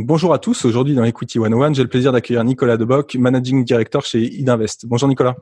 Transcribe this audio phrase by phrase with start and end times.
[0.00, 0.64] Bonjour à tous.
[0.64, 4.86] Aujourd'hui, dans Equity 101, j'ai le plaisir d'accueillir Nicolas Deboc, Managing Director chez Idinvest.
[4.86, 5.34] Bonjour Nicolas.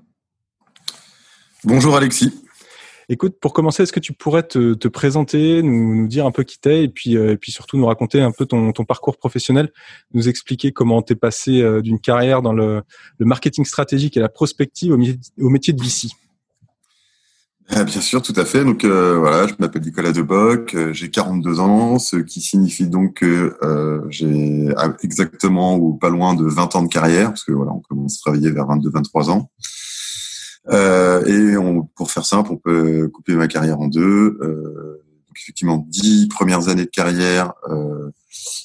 [1.62, 2.32] Bonjour Alexis.
[3.10, 6.85] Écoute, pour commencer, est-ce que tu pourrais te, présenter, nous, dire un peu qui t'es
[6.85, 9.71] et puis, euh, et puis surtout nous raconter un peu ton, parcours professionnel,
[10.15, 12.82] nous expliquer comment t'es passé euh, d'une carrière dans le,
[13.20, 14.98] marketing stratégique et la prospective au,
[15.38, 16.09] au métier de VC
[17.71, 18.65] bien sûr, tout à fait.
[18.65, 23.15] Donc euh, voilà, je m'appelle Nicolas Deboc, euh, j'ai 42 ans, ce qui signifie donc
[23.15, 24.69] que euh, j'ai
[25.03, 28.19] exactement ou pas loin de 20 ans de carrière, parce que voilà, on commence à
[28.21, 29.51] travailler vers 22-23 ans.
[31.27, 34.39] et on, pour faire simple, on peut couper ma carrière en deux.
[34.41, 37.53] donc effectivement, 10 premières années de carrière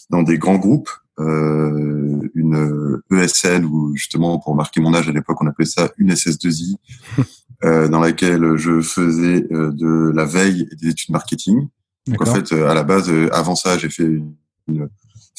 [0.09, 5.47] dans des grands groupes, une ESN ou justement pour marquer mon âge à l'époque on
[5.47, 6.75] appelait ça une SS2I
[7.63, 11.67] Euh, dans laquelle je faisais euh, de la veille et des études marketing.
[12.07, 14.19] Donc en fait, euh, à la base, avant ça, j'ai fait
[14.67, 14.89] une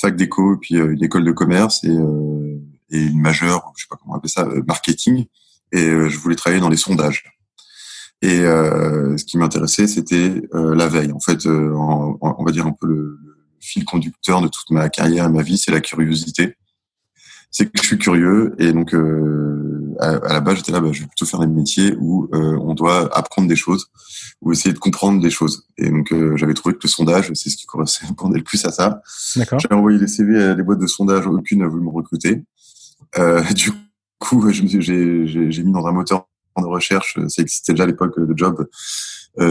[0.01, 1.99] fac d'éco, puis une école de commerce et,
[2.91, 5.27] et une majeure, je sais pas comment on appelle ça, marketing.
[5.73, 7.25] Et je voulais travailler dans les sondages.
[8.21, 11.13] Et ce qui m'intéressait, c'était la veille.
[11.13, 13.19] En fait, on va dire un peu le,
[13.63, 16.57] fil conducteur de toute ma carrière et ma vie, c'est la curiosité.
[17.51, 18.95] C'est que je suis curieux et donc
[20.01, 22.75] à, la base, j'étais là, bah, je vais plutôt faire des métiers où euh, on
[22.75, 23.91] doit apprendre des choses
[24.41, 25.67] ou essayer de comprendre des choses.
[25.79, 28.73] Et donc, euh, j'avais trouvé que le sondage, c'est ce qui correspondait le plus à
[28.73, 29.03] ça.
[29.61, 32.43] J'ai envoyé des CV à des boîtes de sondage, aucune n'a voulu me recruter.
[33.19, 33.71] Euh, du
[34.19, 36.27] coup, j'ai mis dans un moteur
[36.59, 38.69] de recherche, ça existait déjà à l'époque de job,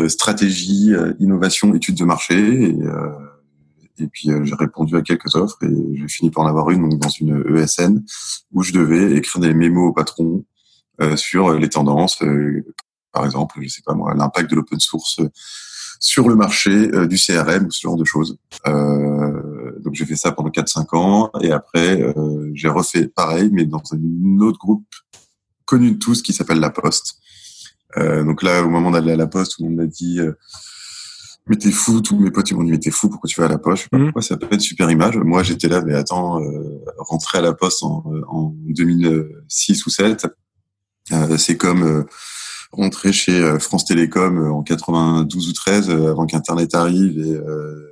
[0.07, 2.69] stratégie, innovation, études de marché.
[2.69, 2.77] Et,
[4.01, 7.09] et puis j'ai répondu à quelques offres et j'ai fini par en avoir une dans
[7.09, 8.03] une ESN
[8.51, 10.43] où je devais écrire des mémos au patron
[11.01, 12.63] euh, sur les tendances, euh,
[13.11, 15.19] par exemple, je sais pas moi, l'impact de l'open source
[15.99, 18.37] sur le marché euh, du CRM ou ce genre de choses.
[18.65, 22.13] donc j'ai fait ça pendant 4-5 ans et après
[22.53, 24.85] j'ai refait pareil mais dans un autre groupe
[25.65, 27.15] connu de tous qui s'appelle La Poste.
[27.97, 30.19] donc là au moment d'aller à La Poste, le monde m'a dit
[31.51, 33.47] mais t'es fou, tous mes potes ils m'ont dit mais t'es fou, pourquoi tu vas
[33.47, 33.83] à la poste?
[33.83, 34.03] Je sais pas mmh.
[34.05, 35.17] pourquoi ça peut être super image?
[35.17, 40.27] Moi j'étais là, mais attends, euh, rentrer à la poste en, en 2006 ou 7,
[41.11, 42.03] euh, c'est comme euh,
[42.71, 47.37] rentrer chez euh, France Télécom en 92 ou 13 avant qu'Internet arrive et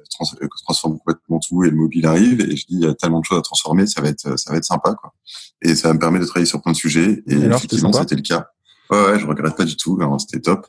[0.10, 0.26] trans
[0.64, 2.40] transforme complètement tout et le mobile arrive.
[2.40, 4.52] Et je dis il y a tellement de choses à transformer, ça va être ça
[4.52, 5.14] va être sympa quoi.
[5.62, 7.24] Et ça me permet de travailler sur plein de sujets.
[7.28, 8.52] Et, effectivement c'était le cas.
[8.90, 10.00] Ouais, ouais, je regrette pas du tout.
[10.20, 10.68] C'était top.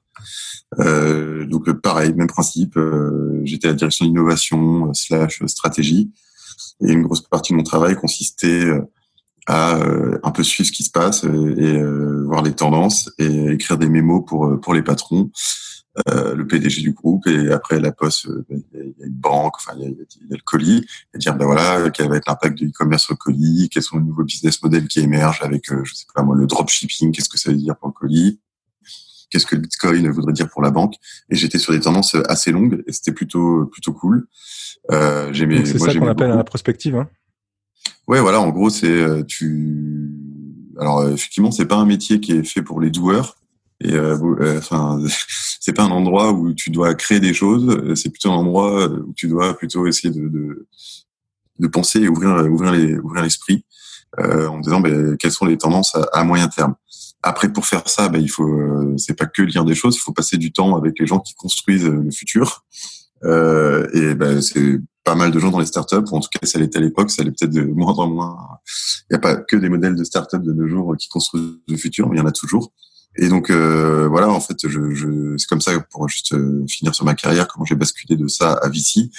[0.79, 2.77] Euh, donc euh, pareil, même principe.
[2.77, 6.11] Euh, j'étais à la direction d'innovation euh, slash stratégie,
[6.81, 8.71] et une grosse partie de mon travail consistait
[9.47, 9.81] à
[10.23, 11.83] un peu suivre ce qui se passe et,
[12.25, 15.31] voir les tendances et écrire des mémos pour pour les patrons,
[16.07, 19.73] le PDG du groupe et après la poste, ben, il y, a une banque, enfin
[19.77, 19.91] il y a,
[20.31, 23.69] le colis et dire ben voilà quel va être l'impact du e-commerce sur le colis,
[23.71, 27.13] quels sont les nouveaux business models qui émergent avec je sais pas moi le dropshipping,
[27.13, 28.41] qu'est-ce que ça veut dire pour le colis,
[29.31, 30.95] qu'est-ce que le Bitcoin voudrait dire pour la banque.
[31.31, 34.27] Et j'étais sur des tendances assez longues et c'était plutôt plutôt cool.
[34.91, 35.65] Euh, j'aimais.
[35.65, 36.97] C'est ça qu'on appelle la prospective.
[36.97, 37.09] Hein
[38.09, 38.41] ouais, voilà.
[38.41, 40.11] En gros, c'est euh, tu.
[40.79, 43.37] Alors effectivement, c'est pas un métier qui est fait pour les doueurs.
[43.81, 45.01] Et euh, euh enfin,
[45.61, 47.95] c'est pas un endroit où tu dois créer des choses.
[47.95, 50.69] C'est plutôt un endroit où tu dois plutôt essayer de, de,
[51.59, 53.65] de penser et ouvrir ouvrir les ouvrir l'esprit
[54.19, 56.75] euh, en disant ben, quelles sont les tendances à, à moyen terme.
[57.23, 60.01] Après, pour faire ça, ben, il faut, euh, c'est pas que lire des choses, il
[60.01, 62.65] faut passer du temps avec les gens qui construisent euh, le futur.
[63.25, 66.47] Euh, et ben, c'est pas mal de gens dans les startups, ou en tout cas,
[66.47, 68.39] ça l'était à l'époque, ça l'est peut-être de moins en moins.
[69.11, 71.77] Il n'y a pas que des modèles de startups de nos jours qui construisent le
[71.77, 72.73] futur, mais il y en a toujours.
[73.17, 76.35] Et donc euh, voilà, en fait, je, je c'est comme ça pour juste
[76.69, 79.11] finir sur ma carrière, comment j'ai basculé de ça à VC.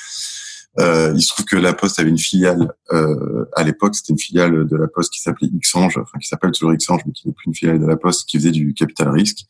[0.79, 4.19] Euh, il se trouve que la Poste avait une filiale euh, à l'époque, c'était une
[4.19, 7.33] filiale de la Poste qui s'appelait Xange, enfin qui s'appelle toujours Xange, mais qui n'est
[7.33, 9.45] plus une filiale de la Poste, qui faisait du capital risque.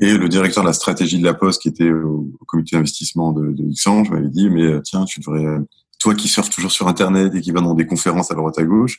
[0.00, 3.50] Et le directeur de la stratégie de la Poste, qui était au, comité d'investissement de,
[3.50, 5.58] de Xange, m'avait dit mais euh, tiens, tu devrais,
[5.98, 8.64] toi qui surfes toujours sur Internet et qui vas dans des conférences à droite à
[8.64, 8.98] gauche,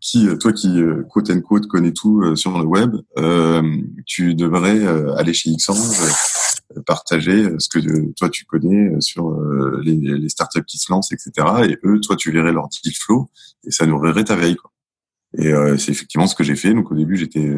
[0.00, 0.78] qui toi qui
[1.08, 2.96] quote and quote connais tout sur le web,
[4.06, 5.96] tu devrais aller chez Xange
[6.84, 9.38] partager euh, ce que euh, toi tu connais euh, sur
[9.82, 11.30] les, les, startups qui se lancent, etc.
[11.68, 13.30] Et eux, toi, tu verrais leur deal flow
[13.64, 14.56] et ça nourrirait ta veille.
[14.56, 14.70] Quoi.
[15.38, 16.72] Et c'est effectivement ce que j'ai fait.
[16.72, 17.52] Donc au début, j'étais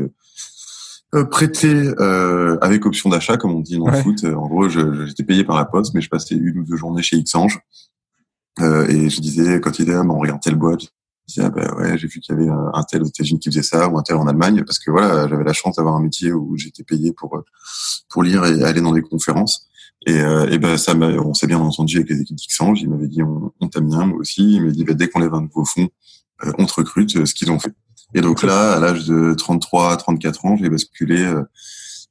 [1.31, 4.25] prêté euh, avec option d'achat, comme on dit dans le foot.
[4.25, 7.21] En gros, j'étais payé par la poste, mais je passais une ou deux journées chez
[7.23, 7.61] Xange.
[8.61, 10.83] Euh, et je disais, quand il disait, ah, on regarde telle boîte,
[11.39, 13.89] ah ben ouais, j'ai vu qu'il y avait un tel aux États-Unis qui faisait ça
[13.89, 16.57] ou un tel en Allemagne parce que voilà, j'avais la chance d'avoir un métier où
[16.57, 17.43] j'étais payé pour
[18.09, 19.69] pour lire et aller dans des conférences.
[20.07, 22.81] Et, euh, et ben ça, on s'est bien entendu avec les équipes d'Ixange.
[22.81, 24.55] Il m'avait dit on, on t'aime bien, moi aussi.
[24.55, 25.89] Il m'a dit bah, dès qu'on lève un nouveau fonds,
[26.45, 27.75] euh, on te recrute, euh, ce qu'ils ont fait.
[28.15, 31.43] Et donc là, à l'âge de 33 à 34 ans, j'ai basculé euh,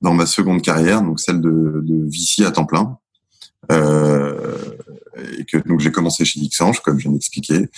[0.01, 2.97] dans ma seconde carrière, donc celle de, de VC à temps plein.
[3.71, 4.55] Euh,
[5.37, 7.69] et que donc j'ai commencé chez Xange, comme je viens d'expliquer,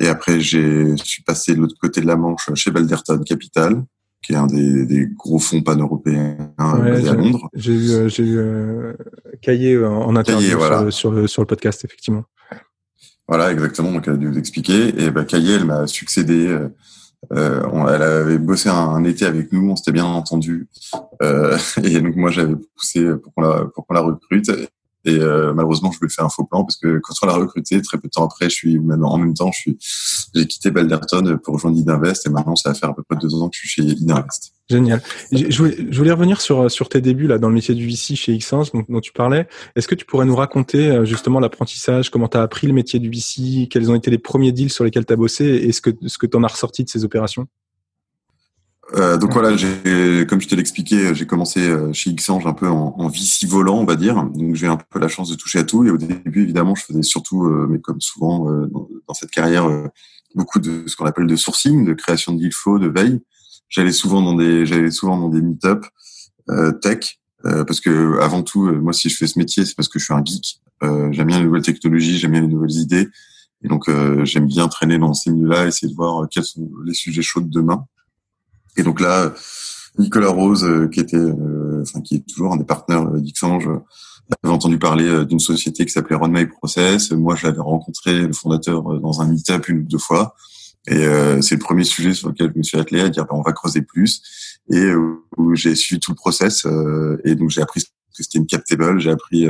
[0.00, 3.84] et après j'ai suis passé de l'autre côté de la Manche chez Balderton Capital,
[4.22, 7.48] qui est un des, des gros fonds pan-européens ouais, à Londres.
[7.54, 8.92] J'ai eu, euh, j'ai eu euh,
[9.42, 12.24] Caillé en interview sur, sur, le, sur le podcast, effectivement.
[13.28, 13.92] Voilà, exactement.
[13.92, 15.02] Donc, elle a dû vous expliquer.
[15.02, 16.46] Et bah, Caillé, elle m'a succédé.
[16.46, 16.68] Euh,
[17.32, 20.68] euh on, elle avait bossé un, un, été avec nous, on s'était bien entendu.
[21.22, 24.50] Euh, et donc, moi, j'avais poussé pour qu'on la, pour qu'on la recrute.
[25.06, 27.34] Et euh, malheureusement, je lui ai fait un faux plan parce que quand on l'a
[27.34, 29.78] recruté, très peu de temps après, je suis même en même temps, je suis,
[30.34, 33.32] j'ai quitté Balderton pour rejoindre Idinvest et maintenant, ça va faire à peu près deux
[33.34, 34.52] ans que je suis chez Idinvest.
[34.68, 35.00] Génial.
[35.30, 38.16] Je voulais, je voulais revenir sur sur tes débuts là dans le métier du VC
[38.16, 39.46] chez Xange dont, dont tu parlais.
[39.76, 42.98] Est-ce que tu pourrais nous raconter euh, justement l'apprentissage, comment tu as appris le métier
[42.98, 45.80] du VC, quels ont été les premiers deals sur lesquels tu as bossé et ce
[45.80, 47.46] que ce que tu en as ressorti de ces opérations?
[48.94, 49.50] Euh, donc voilà,
[50.26, 53.10] comme je te l'expliquais, j'ai commencé euh, chez Xange un peu en, en
[53.48, 54.22] volant, on va dire.
[54.22, 55.84] Donc j'ai un peu la chance de toucher à tout.
[55.84, 59.30] Et au début, évidemment, je faisais surtout, euh, mais comme souvent euh, dans, dans, cette
[59.30, 59.68] carrière,
[60.34, 63.20] beaucoup de ce qu'on appelle de sourcing, de création de deal flow, de veille.
[63.68, 65.84] J'allais souvent dans des, j'allais souvent dans des meet-up
[66.80, 70.04] tech, parce que avant tout, moi, si je fais ce métier, c'est parce que je
[70.04, 70.60] suis un geek.
[70.82, 73.08] j'aime bien les nouvelles technologies, j'aime bien les nouvelles idées.
[73.64, 73.90] Et donc,
[74.22, 77.50] j'aime bien traîner dans ces milieux-là, essayer de voir quels sont les sujets chauds de
[77.50, 77.84] demain.
[78.76, 79.32] Et donc là,
[79.98, 83.68] Nicolas Rose, euh, qui était, euh, enfin qui est toujours un des partenaires d'Ixange,
[84.42, 87.12] avait entendu parler euh, d'une société qui s'appelait Run My Process.
[87.12, 90.34] Moi, je l'avais rencontré, le fondateur, dans un meet-up une ou deux fois.
[90.88, 91.04] Et
[91.42, 93.52] c'est le premier sujet sur lequel je me suis attelé à dire bah, on va
[93.52, 94.22] creuser plus.
[94.70, 94.92] Et
[95.36, 96.64] où j'ai suivi tout le process.
[97.24, 97.82] et donc j'ai appris
[98.16, 98.98] que c'était une cap table.
[98.98, 99.46] J'ai appris,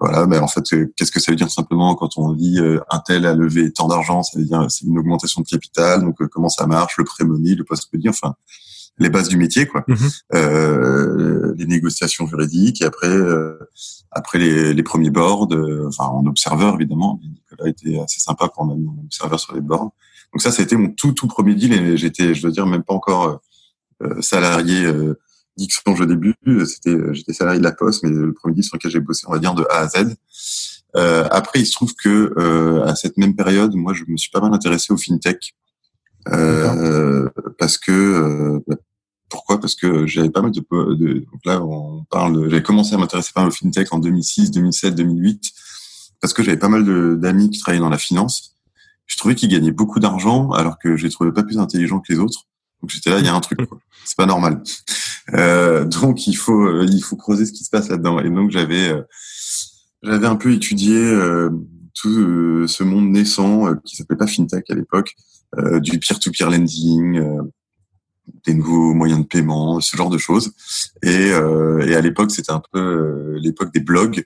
[0.00, 0.64] voilà, mais en fait,
[0.96, 2.58] qu'est-ce que ça veut dire simplement quand on dit
[2.90, 6.02] un tel a levé tant d'argent, ça veut dire c'est une augmentation de capital.
[6.02, 8.34] Donc comment ça marche, le pré-money, le post-money, enfin
[8.98, 9.84] les bases du métier, quoi.
[10.34, 13.58] Euh, les négociations juridiques et après, euh,
[14.10, 17.20] après les, les, premiers boards, euh, enfin en observeur évidemment.
[17.22, 19.92] Nicolas était assez sympa pour m'amener en observeur sur les boards.
[20.32, 22.94] Donc ça, été mon tout tout premier deal et j'étais, je veux dire, même pas
[22.94, 23.42] encore
[24.02, 24.20] euh,
[25.56, 26.34] salarié euh, d'Xpange au début.
[26.66, 29.32] C'était, j'étais salarié de la Poste, mais le premier deal sur lequel j'ai bossé, on
[29.32, 30.14] va dire de A à Z.
[30.94, 34.30] Euh, après, il se trouve que euh, à cette même période, moi, je me suis
[34.30, 35.54] pas mal intéressé au fintech.
[36.28, 37.28] Euh,
[37.58, 38.76] parce que euh, bah,
[39.28, 39.60] pourquoi?
[39.60, 43.32] Parce que j'avais pas mal de, de donc là on parle, j'avais commencé à m'intéresser
[43.34, 45.52] par le fintech en 2006, 2007, 2008
[46.22, 48.56] parce que j'avais pas mal d'amis qui travaillaient dans la finance.
[49.06, 52.12] Je trouvais qu'ils gagnaient beaucoup d'argent alors que je les trouvais pas plus intelligents que
[52.12, 52.46] les autres.
[52.82, 53.60] Donc j'étais là, il y a un truc,
[54.04, 54.62] c'est pas normal.
[55.34, 58.20] Euh, donc il faut il faut creuser ce qui se passe là-dedans.
[58.20, 59.02] Et donc j'avais euh,
[60.02, 61.50] j'avais un peu étudié euh,
[61.94, 65.14] tout ce monde naissant qui s'appelait pas fintech à l'époque,
[65.58, 67.42] euh, du peer-to-peer lending, euh,
[68.46, 70.52] des nouveaux moyens de paiement, ce genre de choses.
[71.02, 74.24] Et, euh, et à l'époque, c'était un peu l'époque des blogs.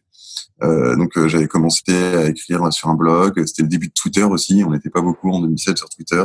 [0.61, 3.45] donc j'avais commencé à écrire sur un blog.
[3.47, 4.63] C'était le début de Twitter aussi.
[4.67, 6.25] On n'était pas beaucoup en 2007 sur Twitter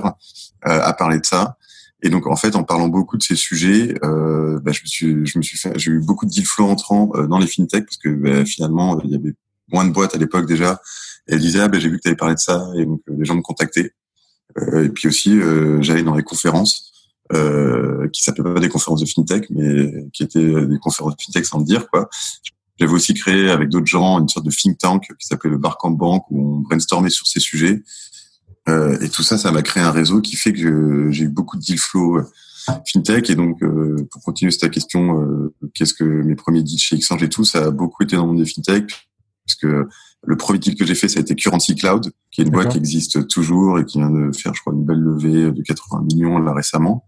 [0.62, 1.58] à parler de ça.
[2.02, 5.26] Et donc en fait, en parlant beaucoup de ces sujets, euh, bah, je me suis,
[5.26, 7.98] je me suis fait, j'ai eu beaucoup de deal flow entrants dans les fintechs parce
[7.98, 9.34] que bah, finalement il y avait
[9.72, 10.82] moins de boîtes à l'époque déjà.
[11.28, 13.26] Et elles ah ben j'ai vu que tu avais parlé de ça et donc les
[13.26, 13.94] gens me contactaient.
[14.58, 16.92] Euh, et puis aussi, euh, j'allais dans les conférences
[17.32, 21.46] euh, qui s'appelaient pas des conférences de fintech, mais qui étaient des conférences de fintech
[21.46, 22.10] sans le dire quoi.
[22.80, 25.92] J'avais aussi créé avec d'autres gens une sorte de think tank qui s'appelait le Barcamp
[25.92, 27.84] Bank où on brainstormait sur ces sujets.
[28.70, 31.58] Euh, et tout ça, ça m'a créé un réseau qui fait que j'ai eu beaucoup
[31.58, 32.22] de deal flow
[32.86, 33.30] fintech.
[33.30, 37.24] Et donc, euh, pour continuer cette question, euh, qu'est-ce que mes premiers deals chez Exchange
[37.24, 39.10] et tout, ça a beaucoup été dans le monde des fintech,
[39.46, 39.88] parce que
[40.24, 42.70] le premier deal que j'ai fait, ça a été Currency Cloud, qui est une boîte
[42.70, 46.04] qui existe toujours et qui vient de faire, je crois, une belle levée de 80
[46.04, 47.06] millions là récemment.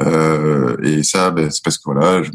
[0.00, 2.30] Euh, et ça, ben, c'est parce que voilà, je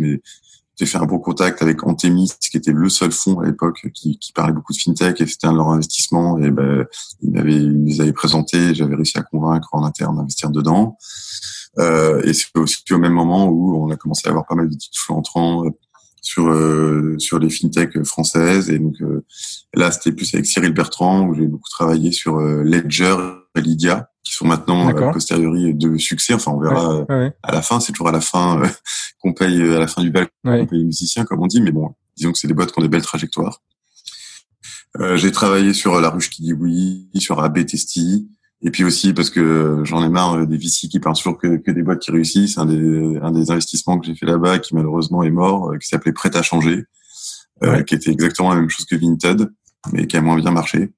[0.77, 4.17] j'ai fait un bon contact avec Antemis, qui était le seul fonds à l'époque qui,
[4.17, 6.39] qui, parlait beaucoup de fintech et c'était un de leurs investissements.
[6.39, 6.85] Et ben,
[7.21, 10.97] ils m'avaient, ils les avaient présentés, j'avais réussi à convaincre en interne d'investir dedans.
[11.79, 14.69] Euh, et c'est aussi au même moment où on a commencé à avoir pas mal
[14.69, 15.63] de titres entrants
[16.23, 18.71] sur euh, sur les fintechs françaises.
[18.71, 19.23] Et donc euh,
[19.75, 23.17] là c'était plus avec Cyril Bertrand où j'ai beaucoup travaillé sur euh, Ledger
[23.55, 26.33] et Lydia qui sont maintenant a posteriori de succès.
[26.33, 27.05] Enfin on verra
[27.43, 27.79] à la fin.
[27.81, 28.61] C'est toujours à la fin
[29.19, 31.61] qu'on paye à la fin du bal qu'on paye les musiciens comme on dit.
[31.61, 33.61] Mais bon disons que c'est des boîtes qui ont des belles trajectoires.
[35.15, 38.29] J'ai travaillé sur la ruche qui dit oui sur AB Testi
[38.65, 41.57] et puis aussi parce que j'en ai marre euh, des VC qui parlent toujours que,
[41.57, 42.57] que des boîtes qui réussissent.
[42.57, 45.87] Un des, un des investissements que j'ai fait là-bas, qui malheureusement est mort, euh, qui
[45.87, 46.85] s'appelait Prêt à changer,
[47.63, 49.51] euh, qui était exactement la même chose que Vinted,
[49.91, 50.93] mais qui a moins bien marché.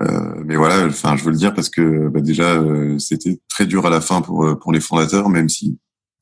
[0.00, 2.62] Euh, mais voilà, enfin, je veux le dire parce que bah, déjà,
[2.98, 5.78] c'était très dur à la fin pour pour les fondateurs, même si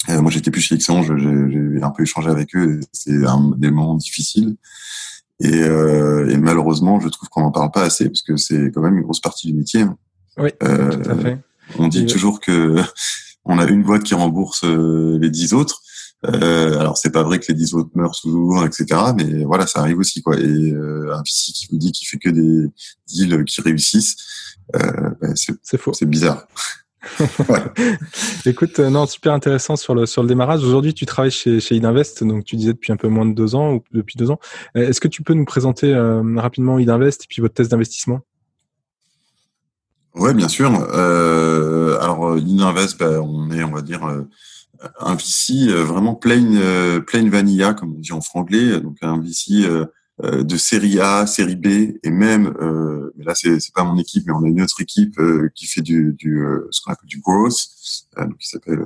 [0.09, 2.81] moi j'étais plus chez Xange, j'ai un peu échangé avec eux.
[2.93, 4.57] C'est un des moments difficiles.
[5.39, 8.97] Et, et malheureusement, je trouve qu'on n'en parle pas assez parce que c'est quand même
[8.97, 9.83] une grosse partie du métier.
[9.83, 9.97] Hein.
[10.39, 11.39] Oui, euh, tout à fait.
[11.79, 12.77] On dit toujours que
[13.45, 15.83] on a une boîte qui rembourse euh, les dix autres.
[16.27, 18.87] Euh, alors c'est pas vrai que les dix autres meurent toujours, etc.
[19.17, 20.39] Mais voilà, ça arrive aussi quoi.
[20.39, 22.69] Et euh, un VC qui vous dit qu'il fait que des
[23.09, 24.17] deals qui réussissent,
[24.77, 25.95] euh, ben, c'est faux.
[25.95, 26.47] C'est bizarre.
[27.49, 27.63] ouais.
[28.45, 30.63] Écoute, non, super intéressant sur le sur le démarrage.
[30.63, 33.55] Aujourd'hui, tu travailles chez chez Idinvest, donc tu disais depuis un peu moins de deux
[33.55, 34.39] ans ou depuis deux ans.
[34.75, 35.95] Est-ce que tu peux nous présenter
[36.37, 38.21] rapidement Idinvest et puis votre thèse d'investissement?
[40.15, 40.73] Ouais, bien sûr.
[40.93, 44.23] Euh, alors, Ininvest, bah, on est, on va dire, euh,
[45.01, 48.81] un VC euh, vraiment plain, euh, plain vanilla, comme on dit en franglais.
[48.81, 49.67] Donc, un VC
[50.23, 51.67] de série A, série B,
[52.03, 52.53] et même,
[53.17, 55.19] mais là, c'est, pas mon équipe, mais on a une autre équipe
[55.55, 57.57] qui fait du, du ce qu'on appelle du growth,
[58.19, 58.83] donc qui s'appelle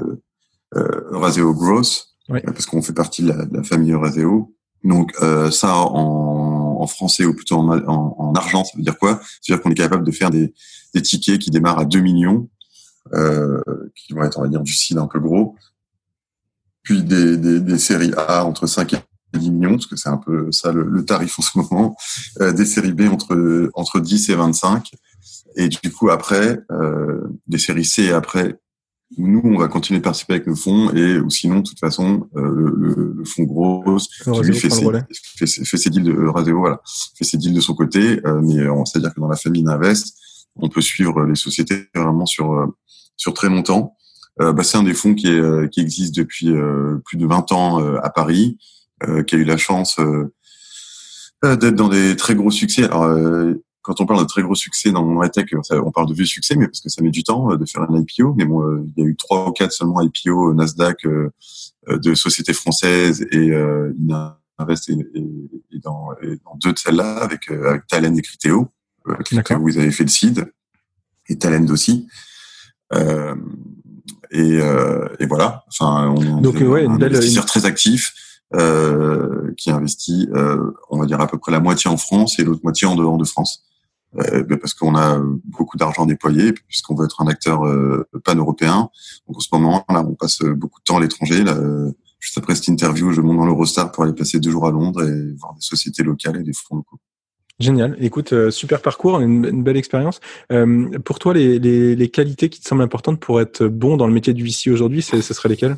[0.72, 4.54] Euraseo Growth, parce qu'on fait partie de la, de la famille Euraseo.
[4.84, 5.12] Donc,
[5.50, 9.20] ça, en, en français ou plutôt en, en, en argent, ça veut dire quoi?
[9.40, 10.52] C'est-à-dire qu'on est capable de faire des
[10.94, 12.48] des tickets qui démarrent à 2 millions,
[13.12, 13.60] euh,
[13.94, 15.56] qui vont être, on va dire, du cible un peu gros.
[16.82, 18.98] Puis des, des, des, séries A entre 5 et
[19.38, 21.96] 10 millions, parce que c'est un peu ça le, tarif en ce moment.
[22.40, 24.92] Euh, des séries B entre, entre 10 et 25.
[25.56, 28.58] Et du coup, après, euh, des séries C après,
[29.16, 32.28] nous, on va continuer de participer avec nos fonds et ou sinon, de toute façon,
[32.36, 34.84] euh, le, le, fonds gros qui lui fait ses,
[35.38, 36.80] fait, fait ses, deals de Radio, voilà,
[37.16, 38.20] fait ses deals de son côté.
[38.26, 40.14] Euh, mais c'est-à-dire que dans la famille d'Invest,
[40.56, 42.66] on peut suivre les sociétés vraiment sur euh,
[43.16, 43.96] sur très longtemps.
[44.40, 46.52] Euh, bah, c'est un des fonds qui, est, euh, qui existe depuis
[47.04, 48.58] plus de 20 ans à Paris,
[49.26, 50.00] qui a eu la chance
[51.42, 52.84] d'être dans des très gros succès.
[52.84, 53.06] Alors,
[53.84, 56.56] quand on parle de très gros succès dans mon tech, on parle de vieux succès,
[56.56, 58.34] mais parce que ça met du temps de faire un IPO.
[58.34, 63.26] Mais bon, il y a eu trois ou quatre seulement IPO Nasdaq de sociétés françaises
[63.30, 63.92] et euh,
[64.58, 64.96] Invest et,
[65.82, 66.08] dans,
[66.44, 68.68] dans, deux de celles-là avec, avec Talent et Criteo.
[69.08, 69.14] Euh,
[69.58, 70.52] vous avez fait le seed
[71.28, 72.08] et Talend aussi.
[72.92, 73.34] Euh,
[74.30, 75.64] et, euh, et, voilà.
[75.68, 78.14] Enfin, on Donc ouais, un investisseur très actif
[78.54, 82.44] euh, qui investit, euh, on va dire à peu près la moitié en France et
[82.44, 83.64] l'autre moitié en dehors de France.
[84.18, 87.62] Euh, parce qu'on a beaucoup d'argent déployé, puisqu'on veut être un acteur
[88.24, 88.90] pan-européen.
[89.26, 91.42] Donc en ce moment, là, on passe beaucoup de temps à l'étranger.
[91.42, 91.56] Là,
[92.20, 95.02] juste après cette interview, je monte dans l'Eurostar pour aller passer deux jours à Londres
[95.02, 96.98] et voir des sociétés locales et des fonds locaux.
[97.60, 97.96] Génial.
[98.00, 100.20] Écoute, euh, super parcours, une, belle expérience.
[100.50, 104.08] Euh, pour toi, les, les, les, qualités qui te semblent importantes pour être bon dans
[104.08, 105.76] le métier du VC aujourd'hui, ce seraient lesquelles?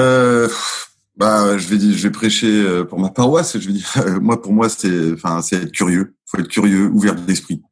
[0.00, 0.48] Euh,
[1.16, 3.58] bah, je vais dire, je vais prêcher euh, pour ma paroisse.
[3.58, 6.14] Je vais dire, moi, pour moi, c'est, enfin, c'est être curieux.
[6.26, 7.62] Faut être curieux, ouvert d'esprit,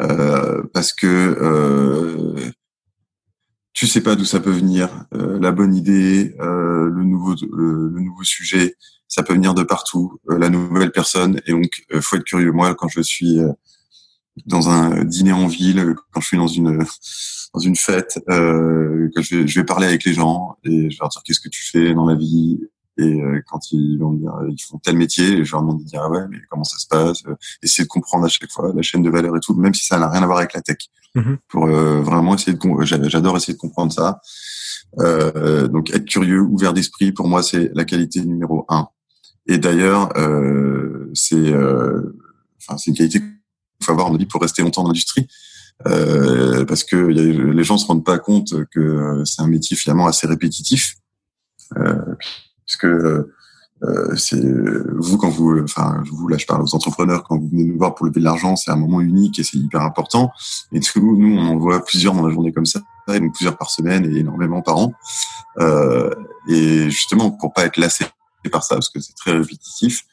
[0.00, 2.36] euh, parce que euh,
[3.74, 4.88] tu sais pas d'où ça peut venir.
[5.12, 8.76] la bonne idée, le nouveau, le nouveau sujet
[9.14, 12.50] ça peut venir de partout, euh, la nouvelle personne, et donc euh, faut être curieux.
[12.50, 13.52] Moi, quand je suis euh,
[14.46, 16.84] dans un dîner en ville, quand je suis dans une
[17.54, 20.96] dans une fête, euh, que je vais, je vais parler avec les gens et je
[20.96, 22.60] vais leur dire qu'est-ce que tu fais dans la vie?
[22.96, 26.00] Et quand ils vont me dire ils font tel métier, je leur demande de dire
[26.04, 27.24] ah ouais mais comment ça se passe,
[27.60, 29.98] essayer de comprendre à chaque fois la chaîne de valeur et tout, même si ça
[29.98, 30.78] n'a rien à voir avec la tech.
[31.16, 31.36] Mm-hmm.
[31.48, 34.20] Pour vraiment essayer de j'adore essayer de comprendre ça.
[35.66, 38.86] donc être curieux, ouvert d'esprit, pour moi c'est la qualité numéro un.
[39.46, 42.16] Et d'ailleurs, euh, c'est euh,
[42.60, 43.20] enfin, c'est une qualité
[43.84, 45.26] faut avoir en pour rester longtemps dans l'industrie.
[45.88, 50.26] Euh, parce que les gens se rendent pas compte que c'est un métier finalement assez
[50.26, 50.96] répétitif,
[51.76, 52.14] euh,
[52.64, 52.86] puisque
[53.82, 57.64] euh, c'est vous quand vous, enfin vous là je parle aux entrepreneurs quand vous venez
[57.64, 60.30] nous voir pour lever de l'argent, c'est un moment unique et c'est hyper important.
[60.72, 62.80] Et nous, nous on en voit plusieurs dans la journée comme ça,
[63.12, 64.92] et donc plusieurs par semaine et énormément par an.
[65.58, 66.10] Euh,
[66.48, 68.06] et justement pour pas être lassé
[68.50, 70.04] par ça parce que c'est très répétitif,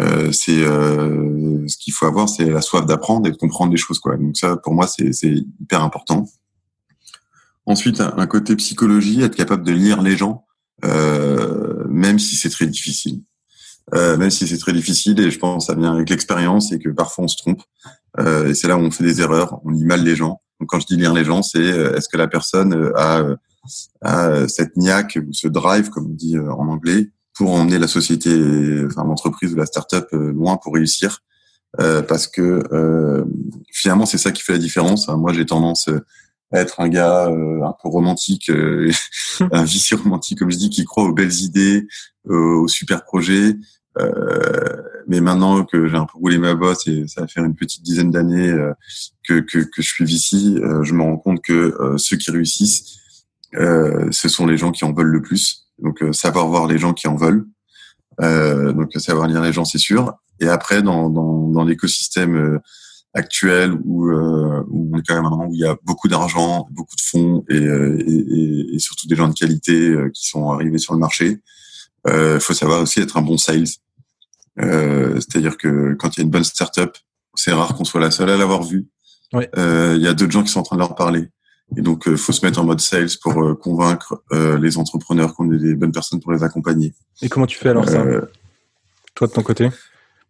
[0.00, 3.78] euh, c'est euh, ce qu'il faut avoir, c'est la soif d'apprendre et de comprendre les
[3.78, 4.16] choses quoi.
[4.16, 5.12] Donc ça pour moi c'est
[5.60, 6.26] hyper important.
[7.66, 10.44] Ensuite un côté psychologie, être capable de lire les gens.
[10.84, 13.22] Euh, même si c'est très difficile.
[13.94, 16.78] Euh, même si c'est très difficile, et je pense que ça vient avec l'expérience et
[16.78, 17.62] que parfois on se trompe.
[18.20, 20.40] Euh, et c'est là où on fait des erreurs, on lit mal les gens.
[20.60, 23.24] Donc quand je dis lire les gens, c'est est-ce que la personne a,
[24.02, 28.30] a cette niaque ou ce drive, comme on dit en anglais, pour emmener la société,
[28.86, 31.20] enfin l'entreprise ou la start-up loin pour réussir.
[31.76, 32.62] parce que
[33.72, 35.08] finalement c'est ça qui fait la différence.
[35.08, 35.88] Moi j'ai tendance
[36.52, 38.90] être un gars euh, un peu romantique, euh,
[39.52, 41.86] un vicieux romantique, comme je dis, qui croit aux belles idées,
[42.28, 43.56] aux super projets.
[43.98, 47.54] Euh, mais maintenant que j'ai un peu roulé ma bosse et ça va faire une
[47.54, 48.54] petite dizaine d'années
[49.28, 52.96] que, que, que, je suis ici, je me rends compte que ceux qui réussissent,
[53.52, 55.61] ce sont les gens qui en veulent le plus.
[55.82, 57.46] Donc savoir voir les gens qui en veulent.
[58.20, 60.14] donc savoir lire les gens, c'est sûr.
[60.40, 62.60] Et après, dans, dans, dans l'écosystème
[63.14, 66.08] actuel où, euh, où on est quand même un moment où il y a beaucoup
[66.08, 70.26] d'argent, beaucoup de fonds et, euh, et, et, surtout des gens de qualité euh, qui
[70.26, 71.38] sont arrivés sur le marché.
[72.06, 73.66] Il euh, faut savoir aussi être un bon sales.
[74.60, 76.96] Euh, C'est-à-dire que quand il y a une bonne startup,
[77.34, 78.88] c'est rare qu'on soit la seule à l'avoir vue.
[79.34, 81.28] Il y a d'autres gens qui sont en train de leur parler.
[81.76, 85.58] Et donc, il faut se mettre en mode sales pour convaincre les entrepreneurs qu'on est
[85.58, 86.92] des bonnes personnes pour les accompagner.
[87.22, 88.04] Et comment tu fais alors ça
[89.14, 89.68] Toi de ton côté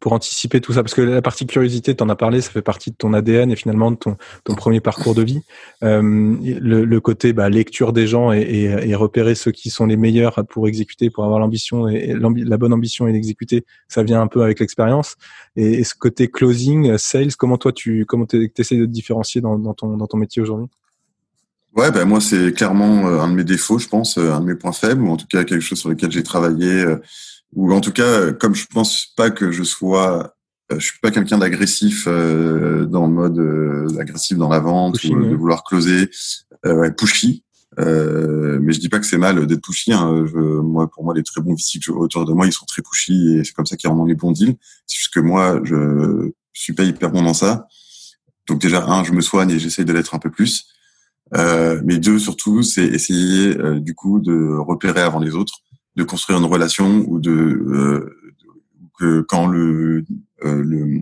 [0.03, 0.83] pour anticiper tout ça?
[0.83, 3.51] Parce que la partie curiosité, tu en as parlé, ça fait partie de ton ADN
[3.53, 5.41] et finalement de ton, ton premier parcours de vie.
[5.85, 9.87] Euh, le, le, côté bah, lecture des gens et, et, et, repérer ceux qui sont
[9.87, 14.21] les meilleurs pour exécuter, pour avoir l'ambition et la bonne ambition et l'exécuter, ça vient
[14.21, 15.17] un peu avec l'expérience.
[15.55, 18.27] Et, et, ce côté closing, sales, comment toi tu comment
[18.59, 20.69] essaies de te différencier dans, dans, ton, dans ton métier aujourd'hui?
[21.75, 24.47] Ouais, ben moi c'est clairement euh, un de mes défauts, je pense, euh, un de
[24.47, 26.85] mes points faibles, ou en tout cas quelque chose sur lequel j'ai travaillé
[27.55, 30.35] ou en tout cas, comme je pense pas que je sois,
[30.73, 35.03] euh, je suis pas quelqu'un d'agressif euh, dans le mode euh, agressif dans la vente
[35.05, 36.11] ou de vouloir closer,
[36.65, 37.45] ouais, pushy.
[37.79, 39.93] mais je dis pas que c'est mal d'être pushy.
[39.93, 40.25] Hein.
[40.27, 43.37] Je, moi, pour moi, les très bons VC autour de moi, ils sont très pushy
[43.37, 44.57] et c'est comme ça qu'ils rendent les bons deals.
[44.87, 47.67] C'est juste que moi, je suis pas hyper bon dans ça.
[48.49, 50.67] Donc déjà, un, je me soigne et j'essaye de l'être un peu plus.
[51.35, 55.63] Euh, mais deux, surtout, c'est essayer du coup de repérer avant les autres
[55.97, 58.17] de construire une relation ou de euh,
[58.99, 60.05] que quand le,
[60.45, 61.01] euh, le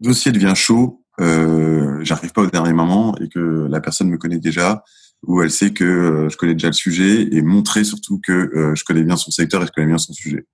[0.00, 4.38] dossier devient chaud, euh, j'arrive pas au dernier moment et que la personne me connaît
[4.38, 4.84] déjà
[5.24, 8.74] ou elle sait que euh, je connais déjà le sujet et montrer surtout que euh,
[8.74, 10.46] je connais bien son secteur et je connais bien son sujet.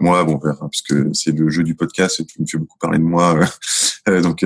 [0.00, 3.38] moi, bon, puisque c'est le jeu du podcast, tu me fais beaucoup parler de moi,
[4.22, 4.42] donc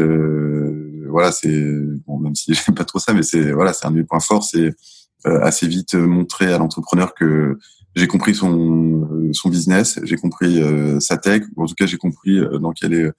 [1.09, 1.65] voilà, c'est
[2.07, 4.21] bon, même si j'aime pas trop ça, mais c'est voilà, c'est un de mes points
[4.21, 4.75] forts, c'est
[5.25, 7.59] assez vite montrer à l'entrepreneur que
[7.99, 11.87] j'ai compris son euh, son business, j'ai compris euh, sa tech, ou en tout cas
[11.87, 13.11] j'ai compris euh, dans quel est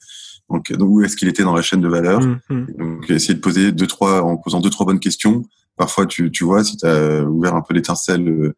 [0.50, 2.22] donc où est-ce qu'il était dans la chaîne de valeur.
[2.22, 2.66] Mmh, mmh.
[2.78, 5.44] Donc essayer de poser deux trois en posant deux trois bonnes questions.
[5.78, 8.54] Parfois tu tu vois si tu as ouvert un peu l'étincelle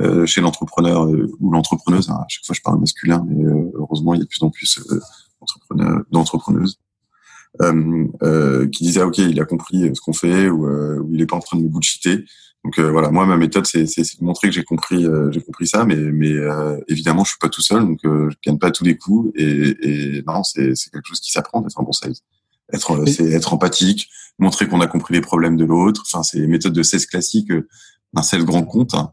[0.00, 1.08] euh, chez l'entrepreneur
[1.40, 2.08] ou l'entrepreneuse.
[2.10, 3.42] Hein, à chaque fois je parle masculin, mais
[3.74, 4.80] heureusement il y a de plus en plus
[6.12, 6.78] d'entrepreneuses.
[7.62, 11.26] Euh, qui disaient ah, ok il a compris ce qu'on fait ou, ou il est
[11.26, 12.24] pas en train de me bullshiter
[12.64, 15.66] donc euh, voilà, moi ma méthode c'est de montrer que j'ai compris euh, j'ai compris
[15.66, 18.84] ça, mais mais euh, évidemment je suis pas tout seul, donc je gagne pas tous
[18.84, 22.14] les coups et, et non c'est quelque chose qui s'apprend d'être un bon sales.
[22.72, 26.04] Être c'est être empathique, montrer qu'on a compris les problèmes de l'autre.
[26.06, 27.52] Enfin c'est les méthodes de sales classiques
[28.14, 28.94] d'un sales grand compte.
[28.94, 29.12] Hein.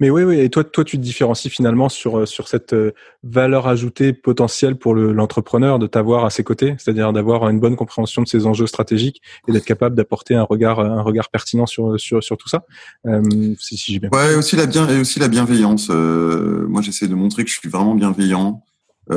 [0.00, 0.40] Mais oui, oui.
[0.40, 4.76] Et toi, toi, tu te différencies finalement sur euh, sur cette euh, valeur ajoutée potentielle
[4.76, 8.66] pour l'entrepreneur de t'avoir à ses côtés, c'est-à-dire d'avoir une bonne compréhension de ses enjeux
[8.66, 12.64] stratégiques et d'être capable d'apporter un regard un regard pertinent sur sur sur tout ça.
[13.06, 13.22] Euh,
[13.58, 14.10] si, si j'ai bien.
[14.12, 15.88] Ouais, aussi la bien et aussi la bienveillance.
[15.90, 18.62] Euh, moi, j'essaie de montrer que je suis vraiment bienveillant,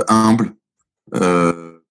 [0.08, 0.54] humble.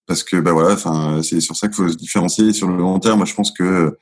[0.06, 2.52] parce que bah voilà, enfin c'est sur ça qu'il faut se différencier.
[2.52, 3.96] sur le long terme, moi je pense que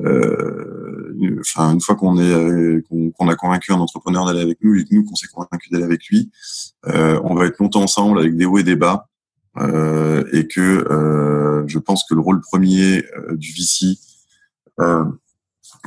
[0.00, 2.82] enfin une fois qu'on est euh,
[3.18, 5.84] qu'on a convaincu un entrepreneur d'aller avec nous et que nous qu'on s'est convaincu d'aller
[5.84, 6.30] avec lui,
[6.86, 9.08] euh, on va être longtemps ensemble avec des hauts et des bas.
[9.56, 13.98] Euh, et que euh, je pense que le rôle premier du VC,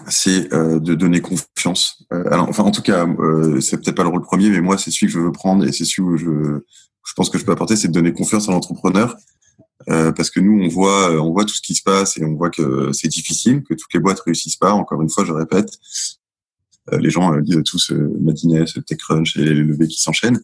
[0.08, 2.04] c'est de donner confiance.
[2.10, 3.06] alors, enfin, en tout cas,
[3.62, 5.72] c'est peut-être pas le rôle premier, mais moi, c'est celui que je veux prendre et
[5.72, 6.60] c'est celui où je,
[7.06, 9.16] je pense que je peux apporter, c'est de donner confiance à l'entrepreneur
[9.90, 12.26] euh, parce que nous on voit euh, on voit tout ce qui se passe et
[12.26, 14.74] on voit que c'est difficile, que toutes les boîtes réussissent pas.
[14.74, 15.72] Encore une fois, je répète.
[16.92, 20.42] les gens disent tous Madines, TechCrunch et les levées qui s'enchaînent.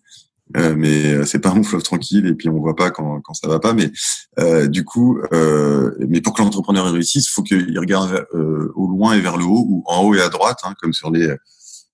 [0.56, 3.48] Euh, mais c'est pas un fleuve tranquille et puis on voit pas quand, quand ça
[3.48, 3.74] va pas.
[3.74, 3.92] Mais
[4.40, 9.22] euh, du coup, euh, mais pour que l'entrepreneur réussisse, faut qu'il regarde au loin et
[9.22, 11.34] vers le haut ou en haut et à droite, hein, comme sur les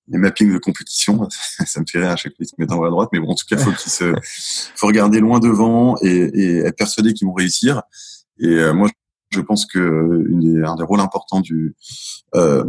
[0.08, 1.28] les mappings de compétition,
[1.66, 3.20] ça me fait rire à chaque fois qu'ils se mettent en haut à droite, mais
[3.20, 4.14] bon, en tout cas, faut qu'il se,
[4.76, 7.82] faut regarder loin devant et, et être persuadé qu'ils vont réussir.
[8.40, 8.90] Et moi,
[9.34, 11.76] je pense que une un des rôles importants du
[12.36, 12.64] euh,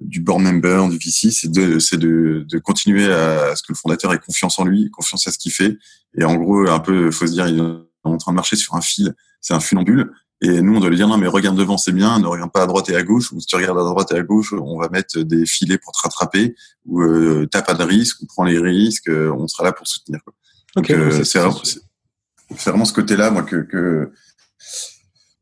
[0.00, 3.76] du board member, du VC, c'est de c'est de, de continuer à, ce que le
[3.76, 5.76] fondateur ait confiance en lui, confiance à ce qu'il fait.
[6.18, 8.74] Et en gros, un peu, faut se dire, il est en train de marcher sur
[8.74, 10.12] un fil, c'est un funambule.
[10.42, 12.18] Et nous, on doit lui dire non, mais regarde devant, c'est bien.
[12.18, 13.32] Ne regarde pas à droite et à gauche.
[13.32, 15.92] Ou si tu regardes à droite et à gauche, on va mettre des filets pour
[15.92, 16.54] te rattraper.
[16.84, 19.08] Ou euh, t'as pas de risque, ou prends les risques.
[19.08, 20.20] Euh, on sera là pour soutenir.
[20.22, 20.34] Quoi.
[20.74, 24.12] Donc euh, c'est vraiment, ce côté-là, moi, que, que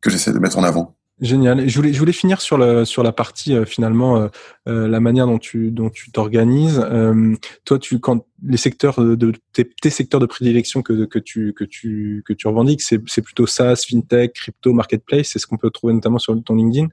[0.01, 0.97] que j'essaie de mettre en avant.
[1.25, 1.67] Génial.
[1.67, 4.29] Je voulais, je voulais finir sur, le, sur la partie euh, finalement euh,
[4.69, 6.87] euh, la manière dont tu dont tu t'organises.
[7.65, 11.65] toi, tu quand les secteurs de tes, tes, secteurs de prédilection que, que tu que
[11.65, 15.29] tu que tu revendiques, c'est c'est plutôt SaaS, fintech, crypto, marketplace.
[15.33, 16.89] C'est ce qu'on peut trouver notamment sur ton LinkedIn.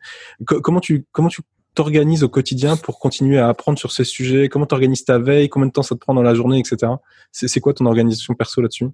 [0.45, 1.41] comment tu comment tu
[1.75, 4.47] t'organises au quotidien pour continuer à apprendre sur ces sujets?
[4.47, 5.49] Comment t'organises ta veille?
[5.49, 6.93] Combien de temps ça te prend dans la journée, etc.
[7.33, 8.87] C'est c'est quoi ton organisation perso là-dessus?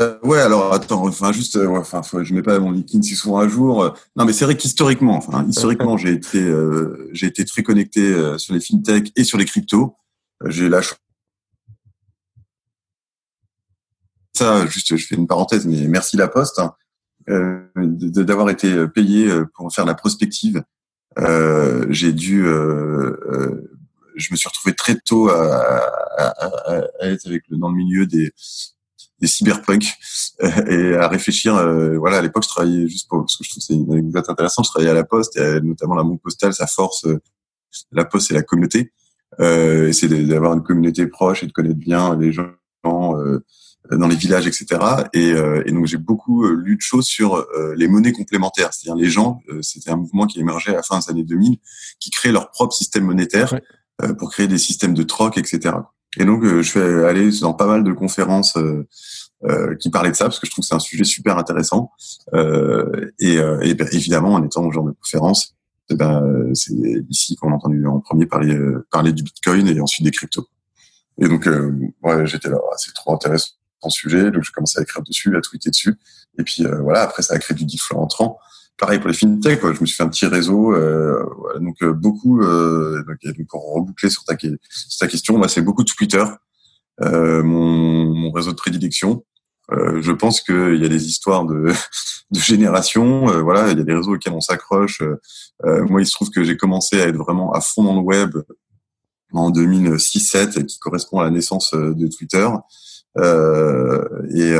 [0.00, 3.16] Euh, ouais, alors attends, enfin juste, euh, ouais, enfin, je mets pas mon LinkedIn si
[3.16, 3.94] souvent à jour.
[4.16, 8.38] Non, mais c'est vrai qu'historiquement, enfin, historiquement, j'ai été, euh, j'ai été très connecté euh,
[8.38, 9.96] sur les fintech et sur les cryptos.
[10.46, 10.82] j'ai la
[14.36, 16.74] ça, juste, je fais une parenthèse, mais merci la Poste hein,
[17.26, 20.62] d'avoir été payé pour faire la prospective.
[21.90, 25.56] j'ai dû, je me suis retrouvé très tôt à,
[26.18, 28.32] à, à, à être avec le, dans le milieu des
[29.20, 29.84] des cyberpunk
[30.42, 31.56] euh, et à réfléchir.
[31.56, 33.92] Euh, voilà, à l'époque, je travaillais juste pour parce que je trouve que c'est une
[33.92, 34.66] anecdote intéressante.
[34.66, 37.18] Je travaillais à la Poste, et notamment la banque postale, sa force, euh,
[37.92, 38.92] la Poste, c'est la communauté.
[39.40, 42.50] Euh, c'est d'avoir une communauté proche et de connaître bien les gens
[42.84, 44.66] dans les villages, etc.
[45.12, 49.40] Et, et donc j'ai beaucoup lu de choses sur les monnaies complémentaires, c'est-à-dire les gens.
[49.60, 51.58] C'était un mouvement qui émergeait à la fin des années 2000,
[52.00, 53.54] qui créait leur propre système monétaire
[54.18, 55.74] pour créer des systèmes de troc, etc.
[56.16, 58.86] Et donc, euh, je vais aller dans pas mal de conférences euh,
[59.44, 61.92] euh, qui parlaient de ça, parce que je trouve que c'est un sujet super intéressant.
[62.34, 65.54] et, et ben, évidemment, en étant au genre de conférence,
[65.90, 66.74] eh ben, c'est
[67.08, 68.58] ici qu'on a entendu en premier parler,
[68.90, 70.46] parler du Bitcoin et ensuite des cryptos.
[71.20, 71.48] Et donc,
[72.02, 73.52] ouais, j'étais là, c'est trop intéressant
[73.84, 75.96] le sujet, donc j'ai commencé à écrire dessus, à tweeter dessus.
[76.38, 78.38] Et puis voilà, après ça a créé du deal entrant
[78.78, 79.74] pareil pour les fintech, quoi.
[79.74, 80.72] je me suis fait un petit réseau.
[80.72, 81.24] Euh,
[81.60, 82.40] donc euh, beaucoup.
[82.40, 86.24] Euh, donc, pour reboucler sur ta, question, moi c'est beaucoup de Twitter,
[87.02, 89.24] euh, mon, mon, réseau de prédilection.
[89.72, 91.72] Euh, je pense qu'il y a des histoires de,
[92.30, 93.28] de génération.
[93.28, 95.02] Euh, voilà, il y a des réseaux auxquels on s'accroche.
[95.64, 98.36] moi, il se trouve que j'ai commencé à être vraiment à fond dans le web
[99.32, 102.48] en 2006-7, qui correspond à la naissance de Twitter.
[103.16, 104.56] et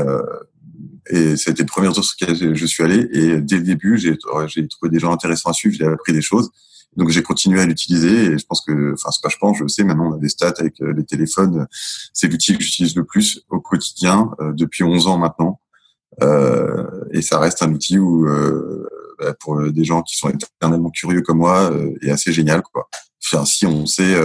[1.10, 3.08] et c'était le premier retour sur lequel je suis allé.
[3.12, 6.50] Et dès le début, j'ai trouvé des gens intéressants à suivre, j'ai appris des choses.
[6.96, 9.66] Donc j'ai continué à l'utiliser et je pense que, enfin c'est pas je pense, je
[9.68, 11.66] sais maintenant on a des stats avec euh, les téléphones,
[12.12, 15.60] c'est l'outil que j'utilise le plus au quotidien euh, depuis 11 ans maintenant.
[16.22, 20.90] Euh, et ça reste un outil où euh, bah, pour des gens qui sont éternellement
[20.90, 22.88] curieux comme moi euh, est assez génial quoi.
[23.44, 24.16] Si on sait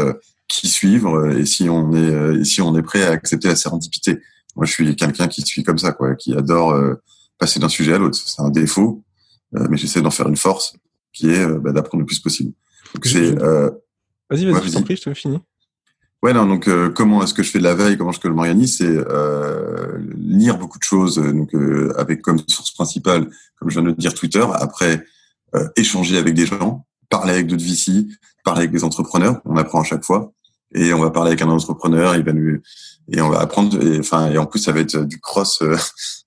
[0.48, 4.22] qui suivre et si on est et si on est prêt à accepter la sérendipité.
[4.56, 6.96] Moi, je suis quelqu'un qui suit comme ça, quoi, qui adore euh,
[7.38, 8.18] passer d'un sujet à l'autre.
[8.18, 9.04] C'est un défaut,
[9.56, 10.76] euh, mais j'essaie d'en faire une force,
[11.12, 12.54] qui est euh, bah, d'apprendre le plus possible.
[12.94, 13.36] vas-y,
[14.30, 15.40] vas-y, ouais, je t'en prie, je te finis.
[16.22, 18.34] Ouais, non, donc comment est-ce que je fais de la veille, comment est-ce que je
[18.34, 18.98] m'organise, c'est
[20.16, 21.54] lire beaucoup de choses, donc
[21.98, 24.46] avec comme source principale, comme je viens de le dire, Twitter.
[24.54, 25.06] Après,
[25.76, 28.08] échanger avec des gens, parler avec d'autres VC,
[28.46, 29.42] parler avec des entrepreneurs.
[29.44, 30.32] On apprend à chaque fois
[30.74, 32.62] et on va parler avec un entrepreneur, il va nous
[33.12, 35.76] et on va apprendre et enfin et en plus ça va être du cross euh,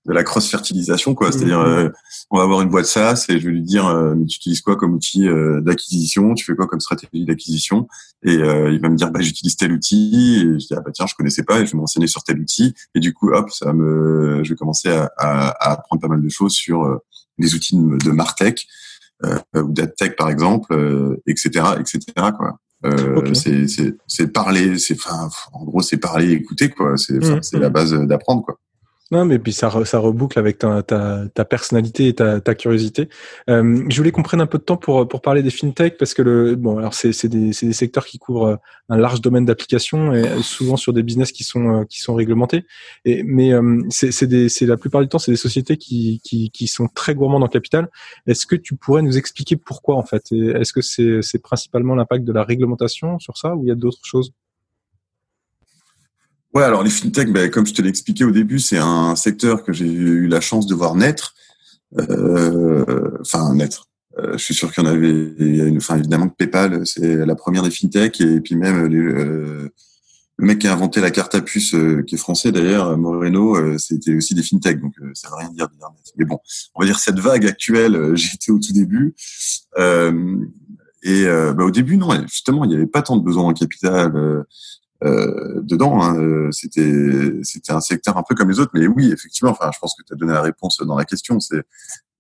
[0.05, 1.67] de la cross fertilisation quoi, c'est-à-dire mhm.
[1.67, 1.91] euh,
[2.31, 4.61] on va avoir une boîte SaaS et je vais lui dire euh, mais tu utilises
[4.61, 5.27] quoi comme outil
[5.63, 7.89] d'acquisition, tu fais quoi comme stratégie d'acquisition?
[8.23, 11.07] Et il va me dire bah j'utilise tel outil et je dis ah bah tiens
[11.07, 13.73] je connaissais pas et je vais m'enseigner sur tel outil et du coup hop ça
[13.73, 17.01] me je vais commencer à, à, à apprendre pas mal de choses sur
[17.39, 18.67] les outils de, de Martech
[19.55, 25.99] ou d'AdTech par exemple etc etc quoi euh, c'est parler, c'est enfin en gros c'est
[25.99, 26.97] parler, et écouter quoi.
[26.97, 27.73] C'est mmh, la mmh.
[27.73, 28.59] base d'apprendre quoi.
[29.13, 33.09] Non, mais puis ça, ça reboucle avec ta, ta, ta personnalité et ta, ta curiosité.
[33.49, 36.13] Euh, je voulais qu'on prenne un peu de temps pour, pour parler des fintech parce
[36.13, 40.13] que le bon, alors c'est c'est des, des secteurs qui couvrent un large domaine d'application
[40.13, 42.65] et souvent sur des business qui sont qui sont réglementés.
[43.05, 46.51] Et mais euh, c'est c'est c'est la plupart du temps c'est des sociétés qui, qui
[46.51, 47.89] qui sont très gourmandes en capital.
[48.27, 50.33] Est-ce que tu pourrais nous expliquer pourquoi en fait?
[50.33, 53.77] Est-ce que c'est c'est principalement l'impact de la réglementation sur ça ou il y a
[53.77, 54.33] d'autres choses?
[56.55, 59.63] Ouais, alors les fintech, ben, comme je te l'ai expliqué au début, c'est un secteur
[59.63, 61.35] que j'ai eu la chance de voir naître.
[61.99, 63.89] Euh, enfin, naître.
[64.19, 65.11] Euh, je suis sûr qu'il y en avait.
[65.39, 69.69] Une, enfin, évidemment, PayPal, c'est la première des fintech, et puis même euh,
[70.39, 71.75] le mec qui a inventé la carte à puce,
[72.07, 75.69] qui est français d'ailleurs, Moreno, c'était aussi des fintech, donc ça veut rien dire.
[76.17, 76.39] Mais bon,
[76.75, 78.15] on va dire cette vague actuelle.
[78.15, 79.15] J'étais au tout début.
[79.79, 84.15] et bah, au début, non, justement, il n'y avait pas tant de besoins en capital.
[84.15, 84.43] Euh,
[85.03, 86.03] dedans.
[86.03, 89.51] Hein, euh, c'était c'était un secteur un peu comme les autres, mais oui, effectivement.
[89.51, 91.41] Enfin, je pense que tu as donné la réponse dans la question.
[91.41, 91.63] C'est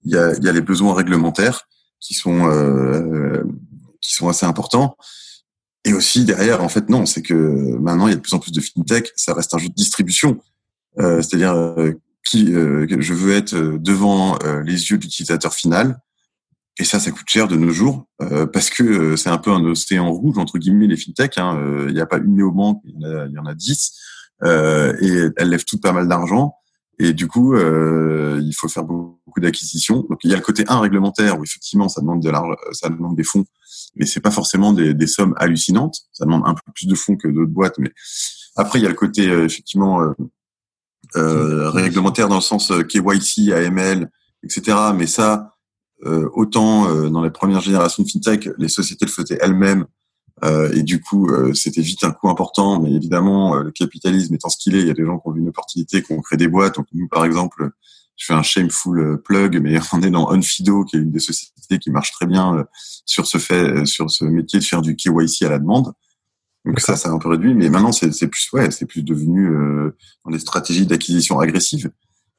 [0.04, 1.68] il y a, y a les besoins réglementaires
[2.00, 3.42] qui sont euh,
[4.00, 4.96] qui sont assez importants.
[5.84, 7.34] Et aussi derrière, en fait, non, c'est que
[7.78, 9.12] maintenant il y a de plus en plus de fintech.
[9.16, 10.40] Ça reste un jeu de distribution,
[10.98, 11.92] euh, c'est-à-dire euh,
[12.28, 16.00] qui je veux être devant les yeux de l'utilisateur final
[16.78, 19.50] et ça, ça coûte cher de nos jours euh, parce que euh, c'est un peu
[19.50, 21.38] un océan rouge entre guillemets les fintech.
[21.38, 21.58] Hein.
[21.58, 23.54] Euh, il n'y a pas une néobanque, il y en a, il y en a
[23.54, 23.98] dix
[24.42, 26.54] et elles lèvent toutes pas mal d'argent.
[26.98, 30.06] Et du coup, il faut faire beaucoup d'acquisitions.
[30.10, 32.90] Donc il y a le côté un réglementaire où effectivement ça demande de l'argent, ça
[32.90, 33.46] demande des fonds,
[33.96, 35.96] mais c'est pas forcément des, des, sommes hallucinantes.
[36.12, 37.78] Ça demande un peu plus de fonds que d'autres boîtes.
[37.78, 37.90] Mais
[38.56, 40.00] après il y a le côté effectivement
[41.14, 44.10] réglementaire dans le sens KYC, AML,
[44.42, 44.76] etc.
[44.94, 45.55] Mais ça euh,
[46.04, 49.86] autant euh, dans les premières générations de fintech, les sociétés le faisaient elles-mêmes
[50.44, 52.80] euh, et du coup c'était vite un coût important.
[52.80, 55.32] Mais évidemment, le capitalisme étant ce qu'il est, il y a des gens qui ont
[55.32, 56.76] vu une opportunité, qui ont créé des boîtes.
[56.76, 57.70] Donc nous, par exemple,
[58.16, 61.78] je fais un shameful plug, mais on est dans Onfido, qui est une des sociétés
[61.78, 62.66] qui marche très bien
[63.04, 65.94] sur ce fait, sur ce métier de faire du KYC à la demande.
[66.66, 69.48] Donc ça, ça a un peu réduit, mais maintenant c'est plus ouais, c'est plus devenu
[69.48, 71.90] euh, dans les stratégies d'acquisition agressive,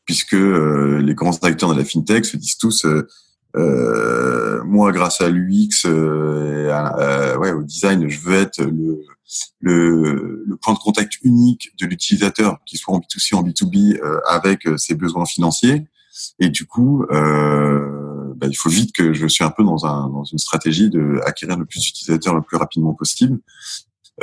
[0.04, 3.08] puisque les grands acteurs de la fintech se disent tous euh,
[3.58, 9.02] moi, grâce à l'UX euh, euh, ouais, au design, je veux être le,
[9.60, 14.00] le, le point de contact unique de l'utilisateur, qu'il soit en B2C ou en B2B,
[14.02, 15.88] euh, avec ses besoins financiers.
[16.40, 20.24] Et du coup, bah, il faut vite que je suis un peu dans, un, dans
[20.24, 23.40] une stratégie de acquérir le plus d'utilisateurs le plus rapidement possible.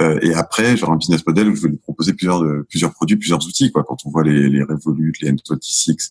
[0.01, 3.17] Euh, et après, genre un business model où je vais lui proposer plusieurs, plusieurs produits,
[3.17, 3.71] plusieurs outils.
[3.71, 3.85] Quoi.
[3.85, 6.11] Quand on voit les, les Revolut, les M26,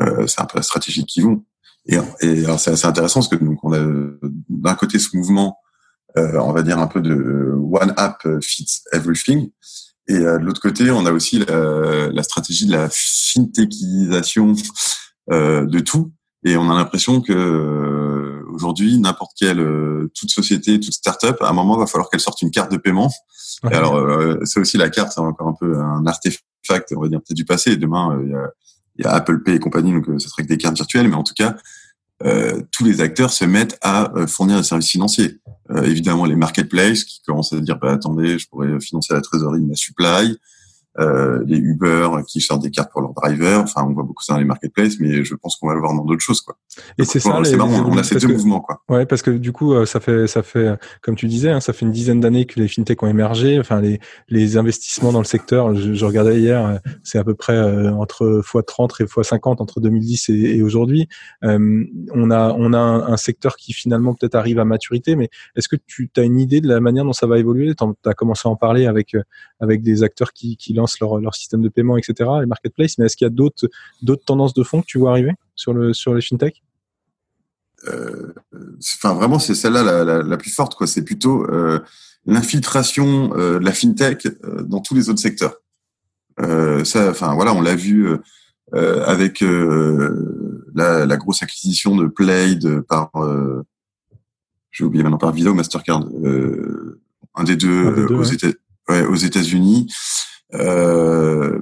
[0.00, 1.42] euh, c'est un peu la stratégie qui vont.
[1.88, 3.78] Et, et c'est assez intéressant parce que donc on a
[4.48, 5.58] d'un côté ce mouvement,
[6.18, 9.50] euh, on va dire un peu de one app fits everything,
[10.08, 14.54] et euh, de l'autre côté on a aussi la, la stratégie de la fintechisation
[15.30, 16.12] euh, de tout.
[16.44, 21.48] Et on a l'impression que euh, aujourd'hui n'importe quelle euh, toute société, toute startup, à
[21.48, 23.10] un moment va falloir qu'elle sorte une carte de paiement.
[23.70, 23.98] Et alors
[24.44, 27.44] c'est aussi la carte, c'est encore un peu un artefact, on va dire peut-être du
[27.44, 27.76] passé.
[27.76, 28.50] demain il y a
[28.98, 31.08] il y a Apple Pay et compagnie, donc euh, ça serait que des cartes virtuelles,
[31.08, 31.56] mais en tout cas,
[32.24, 35.38] euh, tous les acteurs se mettent à euh, fournir des services financiers.
[35.70, 39.60] Euh, évidemment, les marketplaces qui commencent à dire bah, attendez, je pourrais financer la trésorerie
[39.60, 40.38] de ma supply
[40.98, 43.60] euh, les Uber qui sortent des cartes pour leurs drivers.
[43.60, 45.94] Enfin, on voit beaucoup ça dans les marketplaces, mais je pense qu'on va le voir
[45.94, 46.56] dans d'autres choses, quoi.
[46.98, 47.40] Et c'est ça.
[47.44, 48.82] C'est marrant, on a ces deux mouvements, quoi.
[48.88, 51.72] Ouais, parce que du coup, euh, ça fait, ça fait, comme tu disais, hein, ça
[51.72, 53.58] fait une dizaine d'années que les fintechs ont émergé.
[53.58, 57.34] Enfin, les, les investissements dans le secteur, je, je regardais hier, euh, c'est à peu
[57.34, 61.08] près euh, entre x30 et x50 entre 2010 et, et aujourd'hui.
[61.44, 65.28] Euh, on a, on a un, un secteur qui finalement peut-être arrive à maturité, mais
[65.56, 67.74] est-ce que tu as une idée de la manière dont ça va évoluer?
[67.74, 69.16] Tu as commencé à en parler avec,
[69.60, 72.98] avec des acteurs qui, qui lancent leur, leur système de paiement, etc., les marketplaces.
[72.98, 73.68] Mais est-ce qu'il y a d'autres
[74.02, 76.62] d'autres tendances de fond que tu vois arriver sur le sur les fintech
[77.88, 78.32] euh,
[78.96, 80.74] Enfin, vraiment, c'est celle-là la, la, plus forte.
[80.74, 80.86] quoi.
[80.86, 81.80] C'est plutôt euh,
[82.26, 85.54] l'infiltration euh, de la fintech euh, dans tous les autres secteurs.
[86.40, 88.08] Euh, ça, enfin voilà, on l'a vu
[88.72, 93.10] avec la, la, grosse acquisition de Plaid par,
[94.70, 96.04] j'ai oublié maintenant par Visa ou Mastercard,
[97.34, 98.48] un des deux, un des deux aux, États,
[98.88, 99.86] ouais, aux États-Unis
[100.54, 101.60] euh,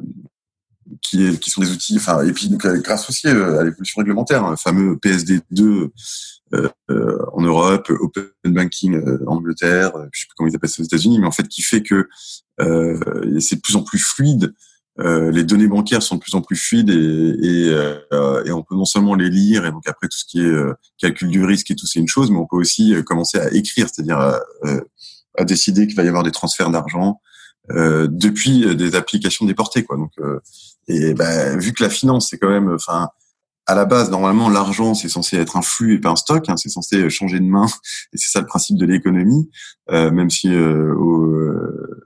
[1.03, 4.45] qui, qui sont des outils, enfin, et puis donc, grâce aussi euh, à l'évolution réglementaire,
[4.45, 5.91] un fameux PSD2
[6.53, 10.83] euh, euh, en Europe, Open Banking en Angleterre, je sais plus comment ils appellent ça
[10.83, 12.09] aux États-Unis, mais en fait qui fait que
[12.61, 14.53] euh, c'est de plus en plus fluide.
[15.01, 18.63] Euh, les données bancaires sont de plus en plus fluides et, et, euh, et, on
[18.63, 20.55] peut non seulement les lire et donc après tout ce qui est
[20.99, 23.89] calcul du risque et tout c'est une chose, mais on peut aussi commencer à écrire,
[23.93, 24.39] c'est-à-dire à,
[25.37, 27.21] à décider qu'il va y avoir des transferts d'argent,
[27.71, 30.41] euh, depuis des applications déportées quoi donc euh,
[30.87, 33.09] Et ben, vu que la finance, c'est quand même, enfin,
[33.67, 36.49] à la base, normalement, l'argent, c'est censé être un flux et pas un stock.
[36.49, 37.67] Hein, c'est censé changer de main,
[38.13, 39.51] et c'est ça le principe de l'économie.
[39.91, 42.05] Euh, même si euh, au, euh,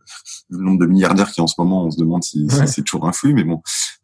[0.50, 3.12] le nombre de milliardaires qui en ce moment, on se demande si, c'est toujours un
[3.12, 3.60] flux, mais bon,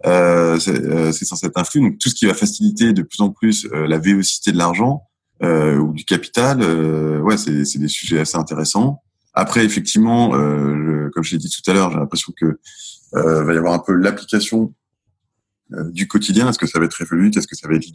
[0.06, 1.80] euh, c'est censé être un flux.
[1.80, 5.04] Donc tout ce qui va faciliter de plus en plus la vélocité de l'argent
[5.40, 6.62] ou du capital,
[7.22, 9.02] ouais, c'est des sujets assez intéressants.
[9.35, 12.59] Après, effectivement, comme je l'ai dit tout à l'heure, j'ai l'impression que
[13.12, 14.73] va y avoir un peu l'application
[15.73, 16.49] euh, du quotidien.
[16.49, 17.31] Est-ce que ça va être Revolut?
[17.37, 17.87] Est-ce que ça va être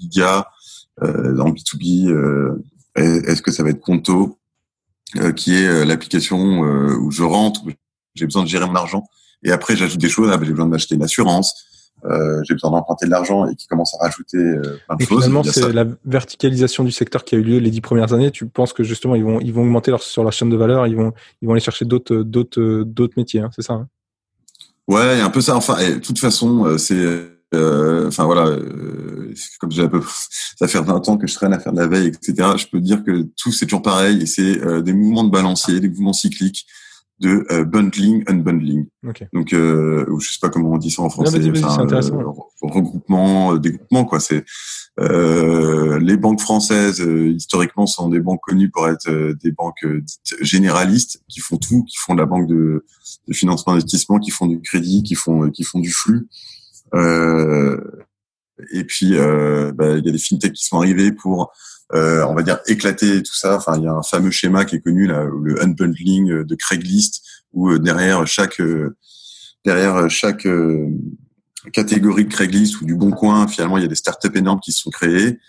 [1.04, 2.64] euh, dans B2B euh,
[2.96, 4.38] Est-ce que ça va être Conto?
[5.36, 7.72] Qui est l'application où je rentre, où
[8.14, 9.04] j'ai besoin de gérer mon argent.
[9.42, 10.30] Et après j'ajoute des choses.
[10.32, 11.66] Ah, ben, j'ai besoin d'acheter une assurance.
[12.06, 15.24] Euh, j'ai besoin d'emprunter de l'argent et qui commence à rajouter euh, plein de choses.
[15.24, 18.32] Finalement, c'est la verticalisation du secteur qui a eu lieu les dix premières années.
[18.32, 20.88] Tu penses que justement ils vont ils vont augmenter leur, sur la chaîne de valeur,
[20.88, 23.88] ils vont ils vont aller chercher d'autres d'autres d'autres métiers, hein, c'est ça hein?
[24.88, 25.56] Ouais, un peu ça.
[25.56, 30.02] Enfin, de toute façon, c'est euh, enfin voilà, euh, comme j'ai un peu,
[30.56, 32.50] ça fait 20 ans que je traîne à faire de la veille, etc.
[32.58, 35.80] Je peux dire que tout c'est toujours pareil et c'est euh, des mouvements de balancier,
[35.80, 36.68] des mouvements cycliques
[37.20, 38.88] de bundling, unbundling.
[39.08, 39.28] Okay.
[39.34, 41.40] Donc, euh, je sais pas comment on dit ça en français.
[42.62, 44.20] regroupement, dégroupement, quoi.
[44.20, 44.46] C'est
[44.98, 49.10] les banques françaises historiquement sont des banques connues pour être
[49.42, 52.86] des banques dites généralistes qui font tout, qui font de la banque de,
[53.28, 56.28] de financement d'investissement, qui font du crédit, qui font qui font du flux.
[56.94, 57.80] Euh,
[58.72, 61.52] et puis, euh, bah, il y a des fintechs qui sont arrivés pour,
[61.94, 63.56] euh, on va dire, éclater tout ça.
[63.58, 67.22] Enfin, il y a un fameux schéma qui est connu, là, le unbundling de Craigslist,
[67.54, 68.62] où derrière chaque
[69.66, 70.48] derrière chaque
[71.74, 74.72] catégorie de Craigslist ou du Bon Coin, finalement, il y a des startups énormes qui
[74.72, 75.40] se sont créées,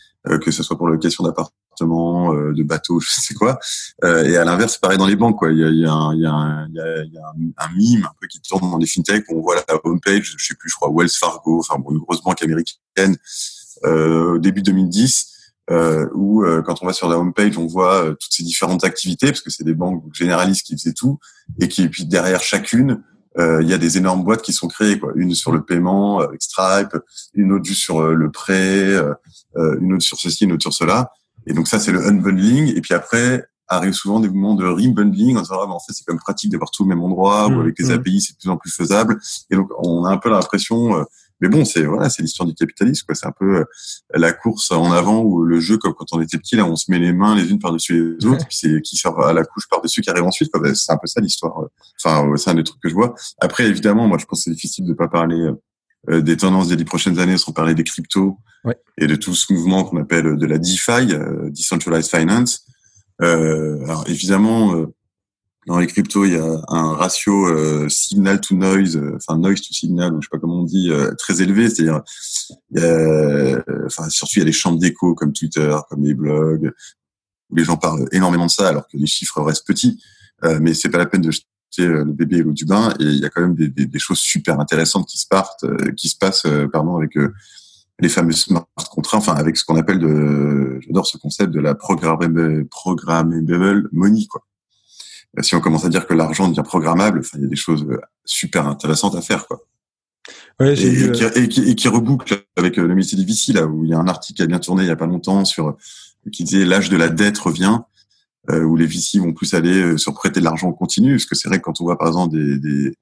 [0.42, 3.58] que ce soit pour la question d'appart euh, de bateaux, je sais quoi.
[4.04, 5.38] Euh, et à l'inverse, c'est pareil dans les banques.
[5.38, 5.52] Quoi.
[5.52, 8.04] Il y a, y a, un, il y a, un, il y a, un, mime
[8.04, 10.70] un peu qui tourne dans les fintechs où on voit la homepage, je sais plus,
[10.70, 13.16] je crois Wells Fargo, enfin bon, une grosse banque américaine
[13.84, 15.26] euh, début 2010.
[15.70, 18.82] Euh, où euh, quand on va sur la homepage, on voit euh, toutes ces différentes
[18.82, 21.20] activités parce que c'est des banques généralistes qui faisaient tout
[21.60, 23.02] et qui puis derrière chacune,
[23.38, 25.12] il y a des énormes boîtes qui sont créées quoi.
[25.14, 26.94] Une sur le paiement avec Stripe,
[27.32, 28.96] une autre juste sur le prêt,
[29.56, 31.12] une autre sur ceci, une autre sur cela.
[31.46, 32.76] Et donc ça, c'est le unbundling.
[32.76, 36.04] Et puis après, arrive souvent des moments de rebundling en disant ah, en fait c'est
[36.04, 37.92] comme pratique d'avoir tout au même endroit ou mmh, avec les mmh.
[37.92, 41.04] API c'est de plus en plus faisable et donc on a un peu l'impression euh,
[41.40, 43.14] mais bon c'est voilà c'est l'histoire du capitalisme quoi.
[43.14, 43.64] C'est un peu euh,
[44.14, 46.90] la course en avant ou le jeu comme quand on était petit là on se
[46.90, 49.44] met les mains les unes par dessus les autres puis c'est qui sort à la
[49.44, 50.62] couche par dessus qui arrive ensuite quoi.
[50.74, 51.64] C'est un peu ça l'histoire
[52.02, 53.14] enfin c'est un des trucs que je vois.
[53.40, 55.50] Après évidemment moi je pense que c'est difficile de pas parler
[56.08, 58.38] euh, des tendances des dix prochaines années sans parler des cryptos
[58.98, 62.66] et de tout ce mouvement qu'on appelle de la DeFi, euh, Decentralized Finance.
[63.22, 64.86] Euh, alors évidemment, euh,
[65.66, 70.14] dans les cryptos, il y a un ratio signal to noise, enfin noise to signal,
[70.14, 71.68] ou je sais pas comment on dit, très élevé.
[71.68, 72.02] C'est-à-dire,
[73.84, 76.72] enfin surtout il y a les chambres d'écho comme Twitter, comme les blogs,
[77.50, 80.02] où les gens parlent énormément de ça, alors que les chiffres restent petits.
[80.60, 81.30] mais c'est pas la peine de
[81.78, 83.98] le bébé et l'eau du bain et il y a quand même des, des, des,
[83.98, 87.32] choses super intéressantes qui se partent euh, qui se passent euh, pardon avec euh,
[88.00, 91.74] les fameux smart contracts enfin avec ce qu'on appelle de j'adore ce concept de la
[91.74, 92.66] programmable
[93.92, 94.46] money quoi
[95.42, 97.86] si on commence à dire que l'argent devient programmable enfin il y a des choses
[98.24, 99.60] super intéressantes à faire quoi
[100.58, 103.84] ouais, et, et, qui, et, qui, et, qui, reboucle avec le métier difficile là où
[103.84, 105.76] il y a un article qui a bien tourné il y a pas longtemps sur
[106.32, 107.78] qui disait l'âge de la dette revient
[108.48, 111.26] euh, où les VC vont plus aller euh, sur prêter de l'argent en continu, parce
[111.26, 112.94] que c'est vrai que quand on voit par exemple des, des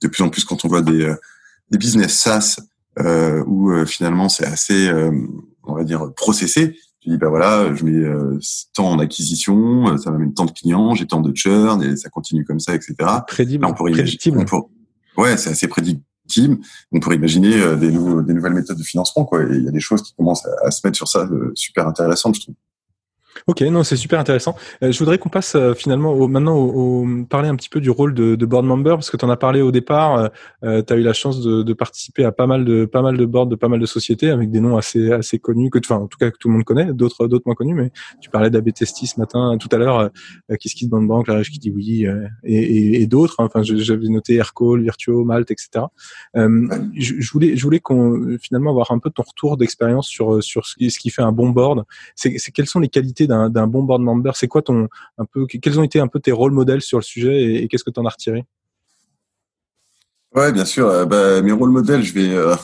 [0.00, 1.16] de plus en plus quand on voit des, euh,
[1.70, 2.60] des business SaaS
[3.00, 4.90] euh, où finalement c'est assez,
[5.64, 6.78] on va dire, processé.
[7.04, 8.02] Tu dis ben voilà, je mets
[8.72, 12.46] tant en acquisition, ça m'amène tant de clients, j'ai tant de churn et ça continue
[12.46, 12.94] comme ça, etc.
[13.26, 13.66] Prédictible.
[13.66, 14.42] on pourrait prédictible.
[15.18, 16.56] ouais, c'est assez prédictible.
[16.92, 19.42] On pourrait imaginer des, des nouvelles méthodes de financement, quoi.
[19.42, 22.36] Il y a des choses qui commencent à, à se mettre sur ça, super intéressantes,
[22.36, 22.54] je trouve.
[23.46, 24.56] Ok, non, c'est super intéressant.
[24.82, 27.90] Euh, je voudrais qu'on passe euh, finalement au, maintenant au, parler un petit peu du
[27.90, 30.16] rôle de, de board member parce que tu en as parlé au départ.
[30.16, 30.28] Euh,
[30.64, 33.16] euh tu as eu la chance de, de, participer à pas mal de pas mal
[33.16, 35.96] de boards de pas mal de sociétés avec des noms assez assez connus que enfin
[35.96, 37.74] en tout cas que tout le monde connaît, d'autres d'autres moins connus.
[37.74, 40.10] Mais tu parlais d'ABTST ce matin, tout à l'heure,
[40.50, 42.06] euh, Kiss Bank Bank, La qui dit oui
[42.44, 43.36] et, et, et d'autres.
[43.38, 43.46] Hein.
[43.46, 45.84] Enfin, j'avais noté Aircall, Virtuo, Malte, etc.
[46.34, 50.66] Je, je, voulais je voulais qu'on finalement avoir un peu ton retour d'expérience sur sur
[50.66, 51.84] ce qui, ce qui fait un bon board.
[52.14, 55.78] C'est quelles sont les qualités d'un bon board member C'est quoi ton un peu quels
[55.78, 58.06] ont été un peu tes rôles modèles sur le sujet et, qu'est-ce que tu en
[58.06, 58.44] as retiré?
[60.34, 60.88] Ouais, bien sûr.
[60.88, 62.56] Euh, bah, mes rôles modèles, je vais euh,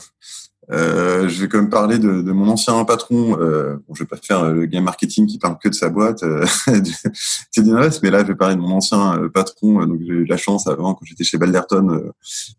[0.72, 3.30] Euh, je vais quand même parler de, de mon ancien patron.
[3.30, 6.46] Bon, je vais pas faire le game marketing qui parle que de sa boîte, euh,
[6.68, 9.84] mais là, je vais parler de mon ancien patron.
[9.84, 12.12] donc, j'ai eu la chance avant, quand j'étais chez Balderton,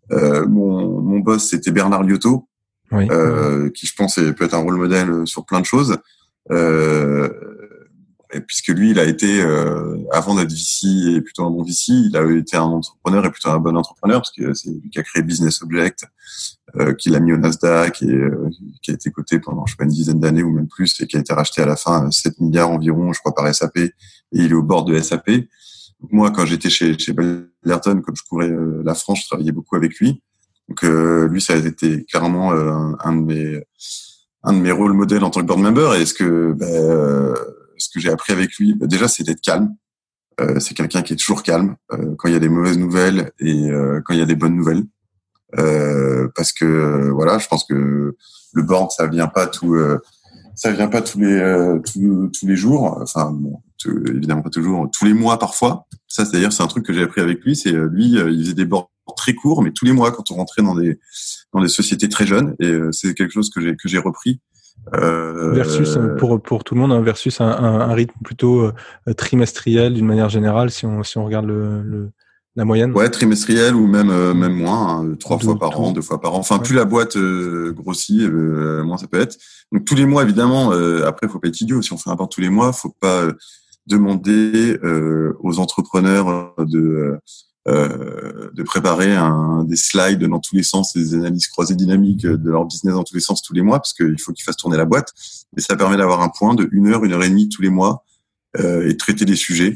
[0.10, 2.48] mon, mon boss, c'était Bernard Liotto,
[2.92, 3.08] oui.
[3.74, 5.98] qui, je pense, peut être un rôle modèle sur plein de choses.
[6.50, 7.30] Euh,
[8.40, 12.16] puisque lui, il a été, euh, avant d'être VC et plutôt un bon VC, il
[12.16, 15.04] a été un entrepreneur et plutôt un bon entrepreneur, parce que c'est lui qui a
[15.04, 16.06] créé Business Object,
[16.78, 18.50] euh, qui l'a mis au Nasdaq et euh,
[18.82, 21.08] qui a été coté pendant, je sais pas, une dizaine d'années ou même plus, et
[21.08, 23.94] qui a été racheté à la fin 7 milliards environ, je crois, par SAP, et
[24.32, 25.30] il est au bord de SAP.
[26.10, 29.76] Moi, quand j'étais chez, chez Ballerton, comme je courais euh, la France, je travaillais beaucoup
[29.76, 30.22] avec lui.
[30.70, 33.64] Donc, euh, lui, ça a été clairement un, un, de mes
[34.44, 35.96] un de mes rôles modèles en tant que board member.
[35.96, 37.36] Et est-ce que ben,
[37.82, 39.76] ce que j'ai appris avec lui, bah, déjà, c'est d'être calme.
[40.40, 43.32] Euh, c'est quelqu'un qui est toujours calme euh, quand il y a des mauvaises nouvelles
[43.40, 44.84] et euh, quand il y a des bonnes nouvelles.
[46.36, 48.16] parce que voilà, je pense que
[48.54, 49.78] le board, ça vient pas tout,
[50.56, 53.00] ça vient pas tous les tous, les jours.
[53.02, 53.38] Enfin,
[53.86, 55.88] évidemment pas toujours, tous les mois parfois.
[56.08, 57.56] Ça, c'est d'ailleurs, c'est un truc que j'ai appris avec lui.
[57.56, 60.64] C'est lui, il faisait des boards très courts, mais tous les mois quand on rentrait
[60.64, 61.00] dans des
[61.54, 62.56] dans des sociétés très jeunes.
[62.60, 64.40] Et c'est quelque chose que j'ai que j'ai repris
[64.94, 69.14] euh, versus euh, pour pour tout le monde, hein, versus un, un, rythme plutôt euh,
[69.16, 72.10] trimestriel d'une manière générale, si on si on regarde le, le
[72.56, 72.92] la moyenne.
[72.92, 76.40] Ouais, trimestriel ou même même moins, hein, trois fois par an, deux fois par an.
[76.40, 79.38] Enfin, plus la boîte grossit, moins ça peut être.
[79.72, 80.72] Donc tous les mois, évidemment.
[81.06, 81.82] après, faut pas être idiot.
[81.82, 83.28] Si on fait un rapport tous les mois, faut pas
[83.88, 84.78] demander
[85.40, 87.18] aux entrepreneurs de
[87.68, 92.50] euh, de préparer un, des slides dans tous les sens, des analyses croisées dynamiques de
[92.50, 94.78] leur business dans tous les sens tous les mois, parce qu'il faut qu'ils fassent tourner
[94.78, 95.14] la boîte.
[95.56, 97.70] Mais ça permet d'avoir un point de une heure, une heure et demie tous les
[97.70, 98.04] mois
[98.60, 99.76] euh, et traiter des sujets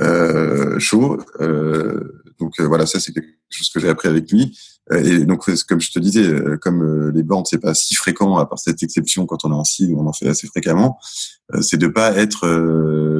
[0.00, 1.18] euh, chauds.
[1.40, 4.58] Euh, donc euh, voilà, ça c'est quelque chose que j'ai appris avec lui.
[4.92, 7.94] Euh, et donc, comme je te disais, euh, comme euh, les bornes, c'est pas si
[7.94, 10.98] fréquent, à part cette exception quand on est en cible, on en fait assez fréquemment,
[11.60, 12.46] c'est de pas être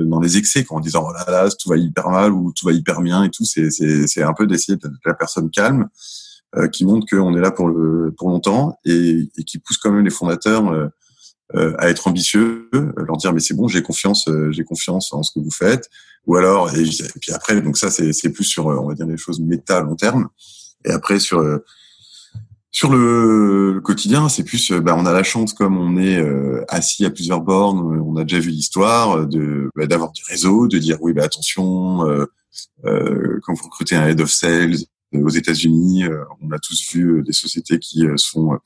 [0.06, 2.72] dans les excès, en disant oh là là, tout va hyper mal ou tout va
[2.72, 3.44] hyper bien et tout.
[3.44, 5.88] C'est un peu d'essayer d'être la personne calme,
[6.72, 10.04] qui montre qu'on est là pour le pour longtemps et, et qui pousse quand même
[10.04, 10.90] les fondateurs
[11.52, 15.44] à être ambitieux, leur dire mais c'est bon, j'ai confiance, j'ai confiance en ce que
[15.44, 15.90] vous faites.
[16.26, 16.84] Ou alors et,
[17.20, 20.30] puis après, donc ça c'est plus sur on va dire des choses méta long terme.
[20.84, 21.64] Et après sur euh,
[22.74, 26.64] sur le, quotidien, c'est plus, euh, bah, on a la chance comme on est euh,
[26.68, 30.78] assis à plusieurs bornes, on a déjà vu l'histoire, de bah, d'avoir du réseau, de
[30.78, 34.74] dire oui, bah, attention, euh, quand vous recrutez un head of sales
[35.14, 36.06] aux États-Unis,
[36.40, 38.58] on a tous vu des sociétés qui sont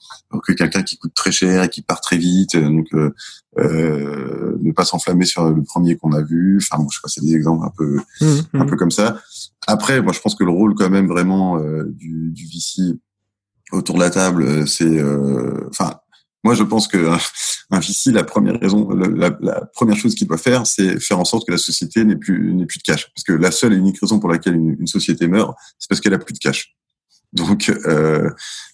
[0.42, 5.26] que quelqu'un qui coûte très cher et qui part très vite, donc ne pas s'enflammer
[5.26, 6.56] sur le premier qu'on a vu.
[6.56, 8.66] Enfin, bon, je sais pas, c'est des exemples un peu mmh, un mmh.
[8.66, 9.20] peu comme ça.
[9.66, 12.46] Après, moi, je pense que le rôle quand même vraiment euh, du, du
[13.72, 15.98] autour de la table, euh, c'est, euh, enfin,
[16.44, 17.10] moi, je pense que
[17.70, 21.24] un VC, la première raison, la, la première chose qu'il doit faire, c'est faire en
[21.24, 23.76] sorte que la société n'ait plus n'ait plus de cash, parce que la seule et
[23.76, 26.74] unique raison pour laquelle une, une société meurt, c'est parce qu'elle a plus de cash.
[27.34, 28.30] Donc, euh,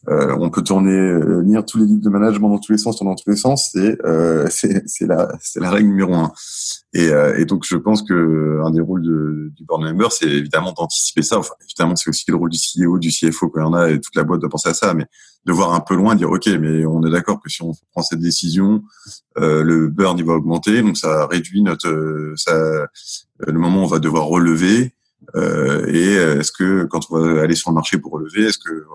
[0.08, 2.98] euh, on peut tourner, euh, lire tous les livres de management dans tous les sens,
[3.00, 3.70] dans tous les sens.
[3.72, 6.32] C'est euh, c'est la c'est la règle numéro un.
[6.92, 10.28] Et, euh, et, donc, je pense que un des rôles de, du board member, c'est
[10.28, 11.38] évidemment d'anticiper ça.
[11.38, 13.90] Enfin, évidemment, c'est aussi le rôle du CEO, du CFO quand il y en a,
[13.90, 15.06] et toute la boîte de penser à ça, mais
[15.44, 18.02] de voir un peu loin, dire ok, mais on est d'accord que si on prend
[18.02, 18.84] cette décision,
[19.38, 22.86] euh, le burn il va augmenter, donc ça réduit notre, ça,
[23.38, 24.93] le moment où on va devoir relever.
[25.34, 28.58] Euh, et euh, est-ce que quand on va aller sur le marché pour relever, est-ce
[28.58, 28.86] que euh,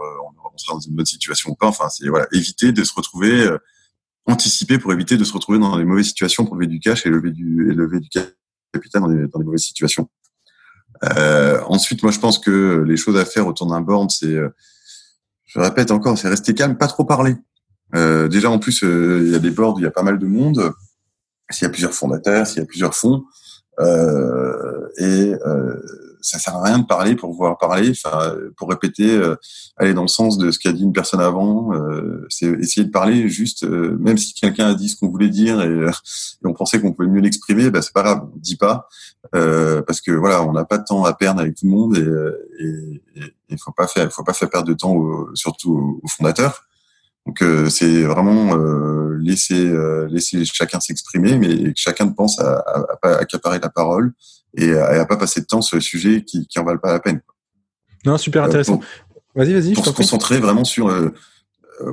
[0.54, 1.68] on sera dans une bonne situation ou pas?
[1.68, 3.50] Enfin, c'est voilà, éviter de se retrouver
[4.26, 7.10] anticiper pour éviter de se retrouver dans les mauvaises situations pour lever du cash et
[7.10, 10.10] lever du, et lever du capital dans des, dans mauvaises situations.
[11.04, 14.38] Euh, ensuite, moi, je pense que les choses à faire autour d'un board, c'est,
[15.46, 17.36] je répète encore, c'est rester calme, pas trop parler.
[17.96, 20.28] Euh, déjà, en plus, il y a des boards, il y a pas mal de
[20.28, 20.74] monde.
[21.50, 23.24] S'il y a plusieurs fondateurs, s'il y a plusieurs fonds,
[23.80, 25.34] euh, et
[26.22, 29.36] ça sert à rien de parler pour pouvoir parler, enfin, pour répéter, euh,
[29.78, 31.74] aller dans le sens de ce qu'a dit une personne avant.
[31.74, 35.30] Euh, c'est essayer de parler juste, euh, même si quelqu'un a dit ce qu'on voulait
[35.30, 35.90] dire et,
[36.44, 38.88] on pensait qu'on pouvait mieux l'exprimer, bah, c'est pas grave, on dit pas,
[39.32, 43.02] parce que voilà, on n'a pas de temps à perdre avec tout le monde et
[43.50, 44.96] il faut pas faire, faut pas faire perdre de temps,
[45.36, 46.64] surtout aux, fondateurs.
[47.26, 48.56] Donc c'est vraiment
[49.20, 49.72] laisser
[50.10, 54.14] laisser chacun s'exprimer, mais que chacun pense à, à, à, accaparer la parole
[54.56, 57.00] et, à pas passer de temps sur les sujets qui qui en valent pas la
[57.00, 57.22] peine.
[58.06, 58.80] Non, super intéressant.
[59.36, 59.74] vas-y, vas-y.
[59.74, 61.14] Pour se concentrer vraiment sur euh,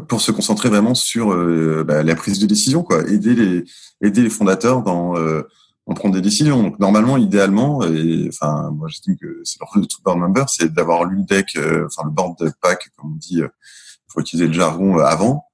[0.08, 3.02] pour se concentrer vraiment sur euh, bah, la prise de décision, quoi.
[3.08, 3.64] Aider les
[4.02, 5.42] aider les fondateurs dans euh,
[5.86, 6.62] en prendre des décisions.
[6.62, 10.48] Donc normalement, idéalement, et enfin moi j'estime que c'est le rôle de tout board member,
[10.48, 13.40] c'est d'avoir l'une deck, enfin le board pack, comme on dit,
[14.08, 15.44] faut utiliser le jargon avant,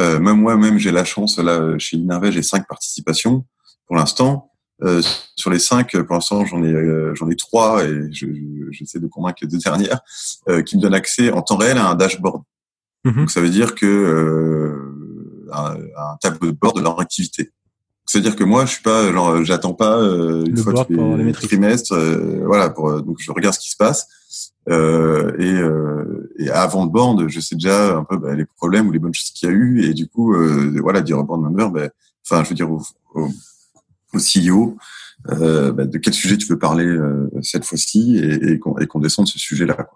[0.00, 3.44] Euh, même moi-même, j'ai la chance là chez Inervé, j'ai cinq participations
[3.86, 4.51] pour l'instant.
[4.82, 5.00] Euh,
[5.36, 8.10] sur les cinq, pour l'instant, j'en ai euh, j'en ai trois et
[8.70, 10.00] j'essaie de convaincre les deux dernières
[10.48, 12.42] euh, qui me donnent accès en temps réel à un dashboard.
[13.04, 13.14] Mhm.
[13.14, 17.50] Donc ça veut dire que euh, un, un, tableau de bord de leur activité.
[18.04, 21.94] C'est-à-dire que moi, je suis pas genre, j'attends pas une fois tous les, trimestres,
[22.44, 22.68] voilà.
[22.68, 24.08] Pour, donc je regarde ce qui se passe
[24.68, 25.54] et,
[26.38, 29.14] et avant le board, je sais déjà un peu bah, les problèmes ou les bonnes
[29.14, 30.34] choses qu'il y a eu et du coup,
[30.82, 31.88] voilà, dire au board member, bah,
[32.26, 32.82] enfin, je veux dire au,
[33.14, 33.28] au
[34.14, 34.76] au CEO
[35.30, 39.28] euh, bah, de quel sujet tu veux parler euh, cette fois-ci et, et qu'on descende
[39.28, 39.88] ce sujet-là.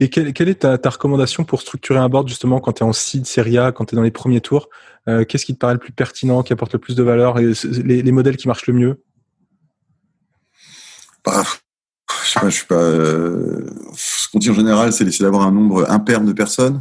[0.00, 2.86] Et quelle, quelle est ta, ta, recommandation pour structurer un board justement quand tu es
[2.86, 4.68] en seed, série A, quand tu es dans les premiers tours
[5.08, 7.52] euh, Qu'est-ce qui te paraît le plus pertinent, qui apporte le plus de valeur et
[7.84, 9.02] les, les modèles qui marchent le mieux?
[11.24, 11.42] Bah,
[12.24, 12.74] je sais pas, je suis pas.
[12.76, 16.80] Euh, ce qu'on dit en général, c'est d'essayer d'avoir un nombre impair de personnes,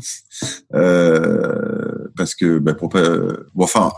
[0.74, 3.01] euh, parce que bah, pour pas.
[3.53, 3.91] Bon, enfin,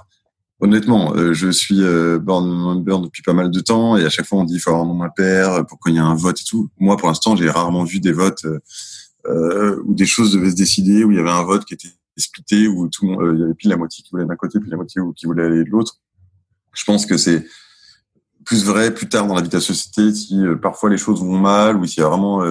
[0.60, 4.26] Honnêtement, euh, je suis euh, board member depuis pas mal de temps et à chaque
[4.26, 6.42] fois on dit il faut avoir un nombre impair pour qu'il y ait un vote
[6.42, 6.70] et tout.
[6.80, 8.46] Moi, pour l'instant, j'ai rarement vu des votes
[9.28, 11.90] euh, où des choses devaient se décider, où il y avait un vote qui était
[12.18, 14.60] splitté, où tout le monde, il y avait plus la moitié qui voulait d'un côté,
[14.60, 16.00] puis la moitié qui voulait aller de l'autre.
[16.74, 17.46] Je pense que c'est
[18.44, 21.38] plus vrai plus tard dans la vie de la société si parfois les choses vont
[21.38, 22.42] mal ou s'il y a vraiment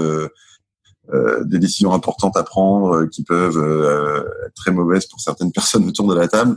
[1.13, 5.53] euh, des décisions importantes à prendre euh, qui peuvent euh, être très mauvaises pour certaines
[5.61, 6.57] personnes autour de la table.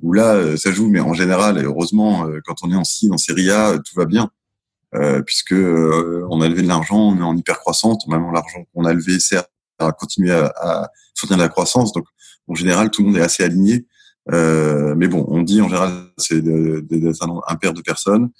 [0.00, 3.18] Où là, ça joue, mais en général, et heureusement, quand on est en C, en
[3.18, 4.30] Série A, tout va bien.
[5.24, 8.92] puisque on a levé de l'argent, on est en hyper croissance, même l'argent qu'on a
[8.92, 9.44] levé sert
[9.78, 11.92] à continuer à, à, soutenir la croissance.
[11.92, 12.04] Donc,
[12.48, 13.86] en général, tout le monde est assez aligné.
[14.32, 18.30] Euh, mais bon, on dit en général c'est un, paire de personnes.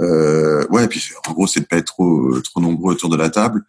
[0.00, 3.16] Euh, ouais, et puis en gros c'est de pas être trop trop nombreux autour de
[3.16, 3.64] la table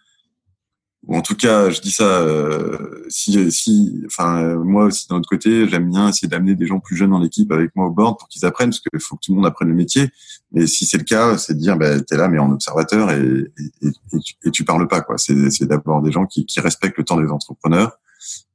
[1.07, 5.29] ou en tout cas, je dis ça, euh, si, si, enfin, moi aussi d'un autre
[5.29, 8.19] côté, j'aime bien essayer d'amener des gens plus jeunes dans l'équipe avec moi au board
[8.19, 10.09] pour qu'ils apprennent, parce qu'il faut que tout le monde apprenne le métier.
[10.51, 13.51] Mais si c'est le cas, c'est de dire, ben, t'es là, mais en observateur et,
[13.81, 15.17] et, tu, et tu parles pas, quoi.
[15.17, 17.97] C'est, d'avoir des gens qui, qui respectent le temps des entrepreneurs.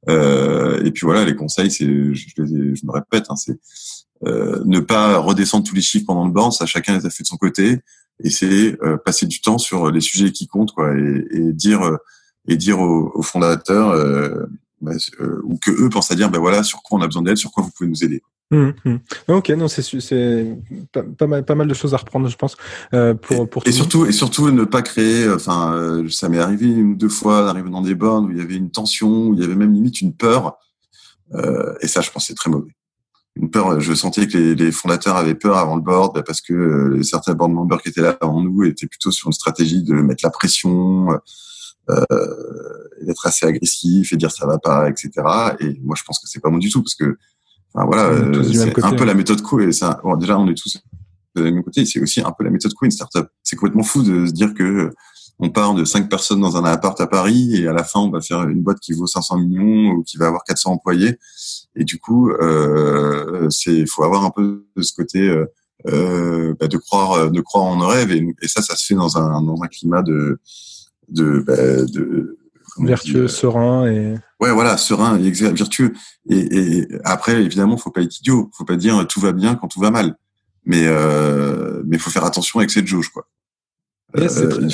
[0.07, 3.59] Euh, et puis voilà, les conseils, c'est, je, je, me répète, hein, c'est
[4.25, 7.23] euh, ne pas redescendre tous les chiffres pendant le board, ça chacun les a fait
[7.23, 7.79] de son côté,
[8.23, 11.81] et c'est euh, passer du temps sur les sujets qui comptent, quoi, et, et dire
[11.81, 11.97] euh,
[12.47, 14.45] et dire aux, fondateurs euh,
[14.81, 17.23] bah, euh, ou que eux pensent à dire ben voilà sur quoi on a besoin
[17.23, 18.21] d'aide, sur quoi vous pouvez nous aider.
[18.51, 18.95] Mmh, mmh.
[19.29, 20.55] Ok, non, c'est c'est
[20.91, 22.55] pas, pas, mal pas mal de choses à reprendre, je pense.
[22.93, 25.27] Euh, pour pour et, surtout et surtout ne pas créer.
[25.29, 28.37] Enfin, euh, ça m'est arrivé une ou deux fois d'arriver dans des bornes où il
[28.37, 30.57] y avait une tension, où il y avait même limite une peur.
[31.33, 32.71] Euh, et ça, je pense, c'est très mauvais.
[33.35, 33.79] Une peur.
[33.81, 37.03] Je sentais que les, les fondateurs avaient peur avant le board bah, parce que euh,
[37.03, 40.23] certains board members qui étaient là avant nous étaient plutôt sur une stratégie de mettre
[40.23, 41.17] la pression euh,
[43.01, 45.11] d'être assez agressif et dire ça va pas, etc.
[45.59, 47.17] Et moi, je pense que c'est pas bon du tout parce que,
[47.73, 49.99] enfin, voilà, euh, c'est un peu la méthode co et ça.
[50.03, 50.77] Bon, déjà, on est tous
[51.35, 51.85] de même côté.
[51.85, 53.27] C'est aussi un peu la méthode co une startup.
[53.43, 54.91] C'est complètement fou de se dire que
[55.37, 58.09] on part de cinq personnes dans un appart à Paris et à la fin on
[58.09, 61.19] va faire une boîte qui vaut 500 millions ou qui va avoir 400 employés
[61.75, 65.45] et du coup euh, c'est faut avoir un peu ce côté euh,
[65.87, 68.95] euh bah, de croire de croire en nos rêves et, et, ça ça se fait
[68.95, 70.39] dans un dans un climat de
[71.09, 72.37] de, bah, de
[72.79, 75.93] vertueux, euh, serein et ouais voilà serein et vertueux
[76.29, 79.67] et, et après évidemment faut pas être idiot faut pas dire tout va bien quand
[79.67, 80.15] tout va mal
[80.65, 83.27] mais euh, mais faut faire attention avec cette jauge quoi
[84.17, 84.69] euh,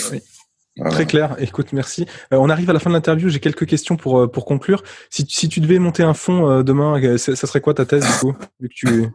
[0.91, 1.35] très, clair.
[1.39, 2.05] Écoute, merci.
[2.31, 3.27] Euh, on arrive à la fin de l'interview.
[3.27, 4.83] J'ai quelques questions pour pour conclure.
[5.09, 8.19] Si, si tu devais monter un fond demain, ça, ça, serait quoi ta thèse du
[8.19, 9.11] coup, vu que tu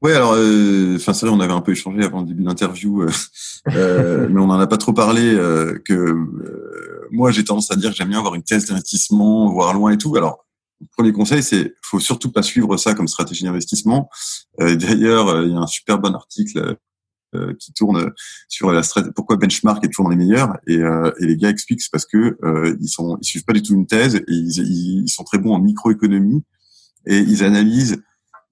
[0.00, 2.48] Ouais, alors, euh, enfin, c'est vrai, on avait un peu échangé avant le début de
[2.48, 3.10] l'interview, euh,
[3.74, 5.34] euh mais on n'en a pas trop parlé.
[5.34, 6.14] Euh, que
[7.10, 9.98] moi, j'ai tendance à dire que j'aime bien avoir une thèse d'investissement, voir loin et
[9.98, 10.14] tout.
[10.16, 10.46] Alors,
[10.96, 14.08] premier conseil, c'est faut surtout pas suivre ça comme stratégie d'investissement.
[14.58, 16.76] D'ailleurs, il y a un super bon article
[17.58, 18.12] qui tourne
[18.48, 21.82] sur la stratégie, pourquoi benchmark est toujours dans les meilleurs et, et les gars expliquent
[21.82, 22.38] c'est parce que
[22.80, 25.52] ils sont ils suivent pas du tout une thèse et ils, ils sont très bons
[25.52, 26.42] en microéconomie
[27.04, 28.02] et ils analysent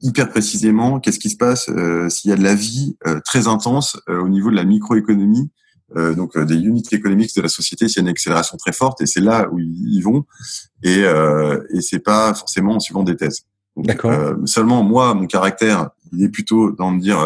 [0.01, 3.49] hyper précisément qu'est-ce qui se passe euh, s'il y a de la vie euh, très
[3.49, 5.51] intense euh, au niveau de la microéconomie,
[5.95, 9.07] donc des unités économiques de la société, s'il y a une accélération très forte, et
[9.07, 10.25] c'est là où ils vont,
[10.83, 13.43] et, et c'est pas forcément en suivant des thèses.
[13.77, 14.35] D'accord.
[14.47, 17.19] seulement moi, mon caractère, il est plutôt dans me dire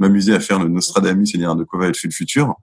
[0.00, 2.56] m'amuser à faire le Nostradamus et dire de quoi va être fait le futur.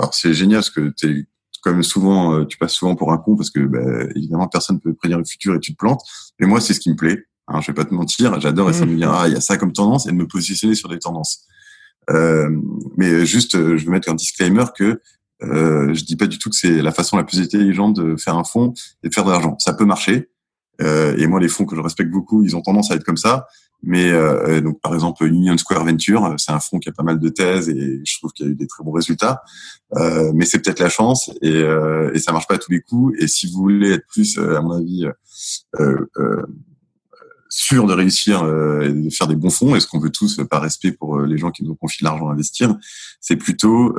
[0.00, 1.28] Alors c'est génial parce que t'es
[1.62, 5.18] comme souvent, tu passes souvent pour un con parce que bah, évidemment personne peut prédire
[5.18, 6.02] le futur et tu te plantes.
[6.40, 7.24] Mais moi, c'est ce qui me plaît.
[7.48, 9.40] Hein, je vais pas te mentir, j'adore essayer de me dire ah il y a
[9.40, 11.44] ça comme tendance et de me positionner sur des tendances.
[12.10, 12.50] Euh,
[12.96, 15.00] mais juste, euh, je veux mettre un disclaimer que
[15.42, 18.36] euh, je dis pas du tout que c'est la façon la plus intelligente de faire
[18.36, 19.56] un fonds et de faire de l'argent.
[19.58, 20.28] Ça peut marcher,
[20.80, 23.16] Euh, et moi, les fonds que je respecte beaucoup, ils ont tendance à être comme
[23.16, 23.46] ça.
[23.82, 27.18] Mais euh, donc, par exemple, Union Square Venture, c'est un fonds qui a pas mal
[27.18, 29.42] de thèses et je trouve qu'il y a eu des très bons résultats.
[29.96, 32.80] Euh, mais c'est peut-être la chance et, euh, et ça marche pas à tous les
[32.80, 33.14] coups.
[33.20, 35.06] Et si vous voulez être plus, à mon avis,
[35.80, 36.06] euh,
[37.54, 38.44] sûr de réussir
[38.82, 41.36] et de faire des bons fonds, et ce qu'on veut tous, par respect pour les
[41.36, 42.74] gens qui nous confient l'argent à investir,
[43.20, 43.94] c'est plutôt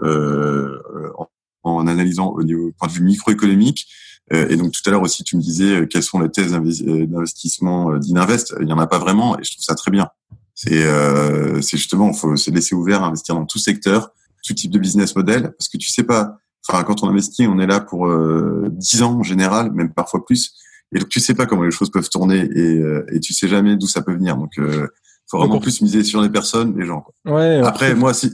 [1.18, 1.28] en,
[1.64, 3.88] en, analysant au niveau point de vue microéconomique
[4.32, 6.54] euh, et donc tout à l'heure aussi, tu me disais euh, quelles sont les thèses
[6.54, 8.56] euh, d'investissement d'Invest.
[8.60, 10.10] Il n'y en a pas vraiment, et je trouve ça très bien.
[10.56, 14.12] C'est euh, justement, il faut se laisser ouvert à investir dans tout secteur,
[14.46, 16.38] tout type de business model, parce que tu sais pas.
[16.68, 20.24] Enfin, quand on investit, on est là pour euh, 10 ans en général, même parfois
[20.26, 20.54] plus.
[20.94, 22.82] Et donc tu sais pas comment les choses peuvent tourner, et,
[23.14, 24.38] et tu sais jamais d'où ça peut venir.
[24.38, 24.88] Donc euh,
[25.30, 27.02] faut vraiment plus miser sur les personnes, les gens.
[27.02, 27.36] Quoi.
[27.36, 28.34] Ouais, Après, moi, si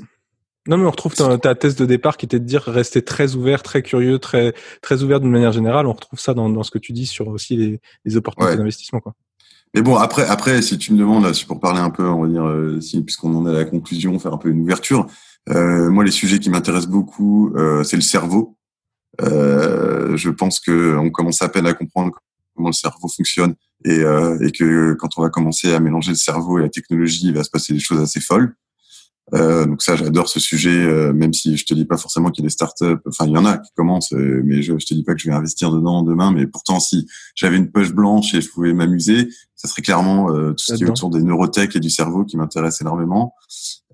[0.68, 3.34] non, mais on retrouve ta, ta, thèse de départ qui était de dire rester très
[3.34, 5.88] ouvert, très curieux, très très ouvert d'une manière générale.
[5.88, 9.00] On retrouve ça dans, dans ce que tu dis sur aussi les, les opportunités d'investissement,
[9.00, 9.16] quoi.
[9.74, 12.28] Mais bon, après, après, si tu me demandes, là, pour parler un peu, on va
[12.28, 15.08] dire, euh, si, puisqu'on en est à la conclusion, faire un peu une ouverture.
[15.50, 18.58] Euh, moi, les sujets qui m'intéressent beaucoup, euh, c'est le cerveau.
[19.22, 22.20] Euh, je pense que on commence à peine à comprendre
[22.60, 23.56] comment le cerveau fonctionne
[23.86, 27.28] et, euh, et que quand on va commencer à mélanger le cerveau et la technologie,
[27.28, 28.54] il va se passer des choses assez folles.
[29.34, 32.44] Euh, donc ça, j'adore ce sujet, euh, même si je te dis pas forcément qu'il
[32.44, 33.00] y a des startups.
[33.08, 35.30] Enfin, il y en a qui commencent, mais je, je te dis pas que je
[35.30, 36.34] vais investir dedans demain.
[36.34, 40.58] Mais pourtant, si j'avais une poche blanche et je pouvais m'amuser, ça serait clairement tout
[40.58, 43.34] ce qui est autour des neurotech et du cerveau qui m'intéresse énormément.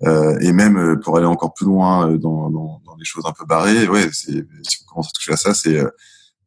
[0.06, 3.88] et même pour aller encore plus loin dans, dans, dans, des choses un peu barrées,
[3.88, 4.42] ouais, si
[4.84, 5.84] on commence à toucher à ça, c'est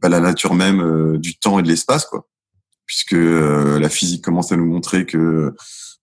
[0.01, 2.27] bah, la nature même du temps et de l'espace, quoi.
[2.87, 5.55] Puisque la physique commence à nous montrer que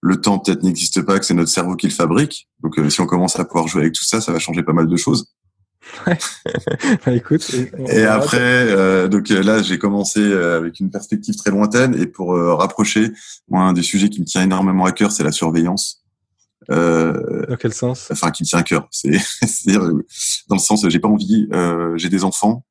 [0.06, 2.48] le temps peut-être n'existe pas, que c'est notre cerveau qui le fabrique.
[2.62, 4.72] Donc euh, si on commence à pouvoir jouer avec tout ça, ça va changer pas
[4.72, 5.34] mal de choses.
[6.06, 7.50] bah, écoute.
[7.90, 12.36] Et, après, euh, donc euh, là, j'ai commencé avec une perspective très lointaine et pour
[12.36, 13.12] rapprocher,
[13.50, 16.04] moi, un des sujets qui me tient énormément à cœur, c'est la surveillance.
[16.70, 18.08] Dans quel sens?
[18.12, 18.88] Enfin, qui me tient à cœur.
[18.92, 19.12] C'est
[19.68, 21.48] dans le sens, j'ai pas envie.
[21.96, 22.64] j'ai des enfants.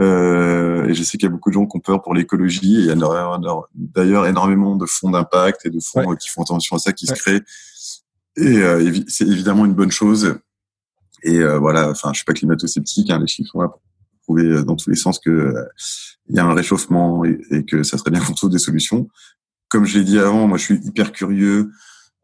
[0.00, 2.76] Euh, et je sais qu'il y a beaucoup de gens qui ont peur pour l'écologie.
[2.76, 2.96] Et il y a
[3.74, 7.14] d'ailleurs énormément de fonds d'impact et de fonds qui font attention à ça qui se
[7.14, 7.42] créent.
[8.36, 10.38] Et euh, c'est évidemment une bonne chose.
[11.24, 13.10] Et euh, voilà, enfin, je suis pas climato-sceptique.
[13.10, 13.80] Hein, les chiffres sont là pour
[14.22, 15.64] prouver euh, dans tous les sens que euh,
[16.28, 19.08] il y a un réchauffement et, et, que ça serait bien qu'on trouve des solutions.
[19.68, 21.70] Comme je l'ai dit avant, moi, je suis hyper curieux.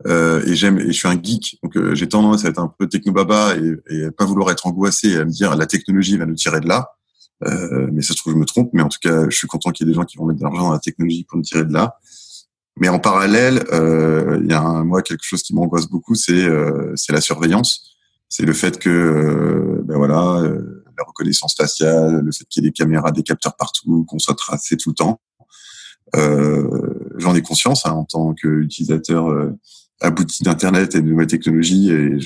[0.06, 2.88] Euh, et j'aime et je suis un geek donc j'ai tendance à être un peu
[2.88, 6.34] technobaba et, et pas vouloir être angoissé et à me dire la technologie va nous
[6.34, 6.90] tirer de là
[7.42, 8.70] euh, mais ça se trouve, je me trompe.
[8.72, 10.38] Mais en tout cas, je suis content qu'il y ait des gens qui vont mettre
[10.38, 11.98] de l'argent dans la technologie pour nous tirer de là.
[12.76, 16.44] Mais en parallèle, euh, il y a un, moi quelque chose qui m'angoisse beaucoup, c'est
[16.44, 17.96] euh, c'est la surveillance.
[18.28, 20.42] C'est le fait que euh, ben voilà,
[20.98, 24.34] la reconnaissance faciale, le fait qu'il y ait des caméras, des capteurs partout, qu'on soit
[24.34, 25.20] tracé tout le temps.
[27.16, 29.52] J'en ai conscience hein, en tant qu'utilisateur
[30.00, 32.18] abouti d'internet et de nouvelles technologies et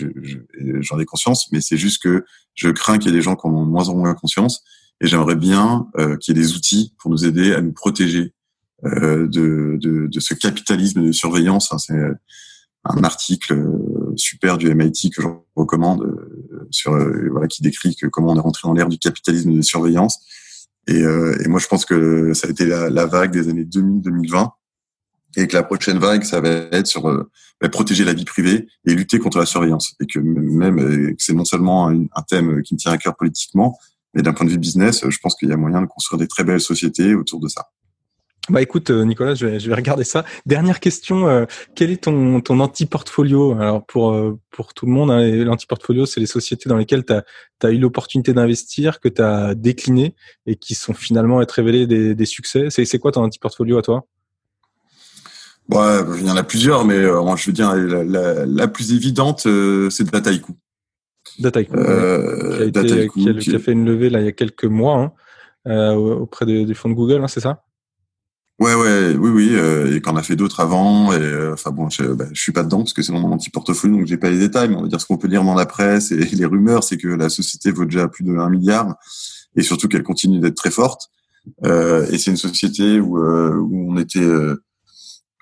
[0.80, 3.46] j'en ai conscience mais c'est juste que je crains qu'il y ait des gens qui
[3.46, 4.62] en ont moins en moins conscience
[5.00, 8.34] et j'aimerais bien euh, qu'il y ait des outils pour nous aider à nous protéger
[8.84, 11.72] euh, de, de, de, ce capitalisme de surveillance.
[11.72, 11.98] Hein, c'est
[12.84, 15.26] un article euh, super du MIT que je
[15.56, 16.92] recommande euh, sur
[17.32, 20.20] voilà qui décrit que comment on est rentré dans l'ère du capitalisme de surveillance.
[20.86, 24.48] Et, et, moi, je pense que ça a été la, la vague des années 2000-2020
[25.36, 28.94] et que la prochaine vague, ça va être sur bah, protéger la vie privée et
[28.94, 29.96] lutter contre la surveillance.
[30.00, 33.76] Et que même c'est non seulement un, thème qui me tient à cœur politiquement,
[34.18, 36.26] mais d'un point de vue business, je pense qu'il y a moyen de construire des
[36.26, 37.68] très belles sociétés autour de ça.
[38.50, 40.24] Bah écoute euh, Nicolas, je vais, je vais regarder ça.
[40.44, 41.44] Dernière question, euh,
[41.76, 43.52] quel est ton, ton anti-portfolio?
[43.52, 47.12] Alors pour euh, pour tout le monde, hein, l'anti-portfolio, c'est les sociétés dans lesquelles tu
[47.12, 47.22] as,
[47.62, 50.16] as, eu l'opportunité d'investir, que tu as décliné
[50.46, 52.70] et qui sont finalement être révélées des, des succès.
[52.70, 54.06] C'est quoi ton anti-portfolio à toi?
[55.68, 58.94] Ouais, il y en a plusieurs, mais moi je veux dire la, la, la plus
[58.94, 59.46] évidente,
[59.90, 60.56] c'est Dataiku.
[61.38, 64.96] Dataiku, euh, qui, a qui, a, fait une levée là il y a quelques mois
[64.96, 65.12] hein,
[65.66, 67.62] euh, auprès du fonds de Google, hein, c'est ça?
[68.58, 71.12] Ouais, ouais, oui, oui, euh, et qu'en a fait d'autres avant.
[71.12, 73.38] Et euh, enfin bon, je, bah, je suis pas dedans parce que c'est dans mon
[73.38, 74.68] petit portefeuille, donc j'ai pas les détails.
[74.68, 76.96] Mais on va dire ce qu'on peut lire dans la presse et les rumeurs, c'est
[76.96, 78.96] que la société vaut déjà plus de 1 milliard
[79.54, 81.10] et surtout qu'elle continue d'être très forte.
[81.64, 84.26] Euh, et c'est une société où, euh, où on était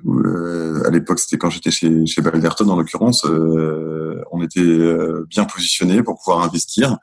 [0.05, 5.27] euh, à l'époque, c'était quand j'étais chez, chez Balderton, en l'occurrence, euh, on était euh,
[5.29, 6.99] bien positionné pour pouvoir investir.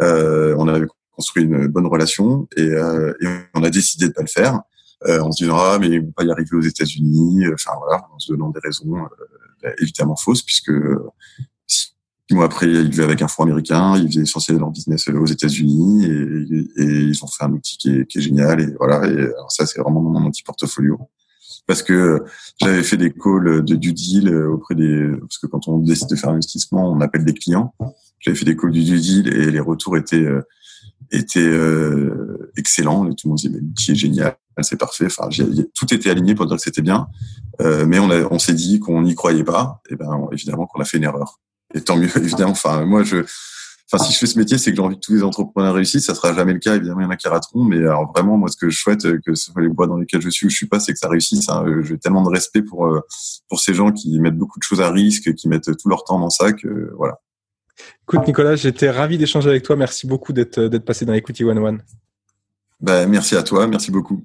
[0.00, 4.60] on avait construit une bonne relation et, et, on a décidé de pas le faire.
[5.06, 7.44] on se disant ah mais ils vont pas y arriver aux États-Unis.
[7.52, 9.06] Enfin voilà, en se donnant des raisons
[9.78, 10.72] évidemment fausses puisque
[11.66, 11.94] six
[12.30, 16.06] mois après ils vivaient avec un fonds américain, ils faisaient essentiellement leur business aux États-Unis
[16.06, 19.06] et, et, ils ont fait un outil qui est, qui est génial et voilà.
[19.06, 20.98] Et alors ça c'est vraiment mon petit portfolio.
[21.66, 22.24] Parce que
[22.60, 26.16] j'avais fait des calls de due deal auprès des parce que quand on décide de
[26.16, 27.74] faire un investissement, on appelle des clients.
[28.18, 30.26] J'avais fait des calls du due deal et les retours étaient
[31.12, 33.04] étaient euh, excellents.
[33.04, 35.06] Tout le monde disait l'outil est génial, c'est parfait.
[35.06, 35.28] Enfin,
[35.74, 37.08] tout était aligné pour dire que c'était bien,
[37.60, 39.80] euh, mais on, a, on s'est dit qu'on n'y croyait pas.
[39.90, 41.40] Et ben évidemment qu'on a fait une erreur.
[41.74, 42.52] Et tant mieux, évidemment.
[42.52, 43.24] Enfin, moi je
[43.92, 46.06] Enfin, si je fais ce métier, c'est que j'ai envie que tous les entrepreneurs réussissent.
[46.06, 47.64] Ça sera jamais le cas, évidemment, il y en a qui rateront.
[47.64, 49.96] Mais alors vraiment, moi, ce que je souhaite, euh, que ce soit les bois dans
[49.96, 51.48] lesquels je suis ou je suis pas, c'est que ça réussisse.
[51.48, 51.64] Hein.
[51.66, 53.00] Euh, j'ai tellement de respect pour euh,
[53.48, 56.20] pour ces gens qui mettent beaucoup de choses à risque, qui mettent tout leur temps
[56.20, 56.52] dans ça.
[56.52, 57.18] Que voilà.
[58.02, 59.74] Écoute, Nicolas, j'étais ravi d'échanger avec toi.
[59.74, 61.82] Merci beaucoup d'être d'être passé dans Equity One One.
[62.80, 63.66] Ben, merci à toi.
[63.66, 64.24] Merci beaucoup.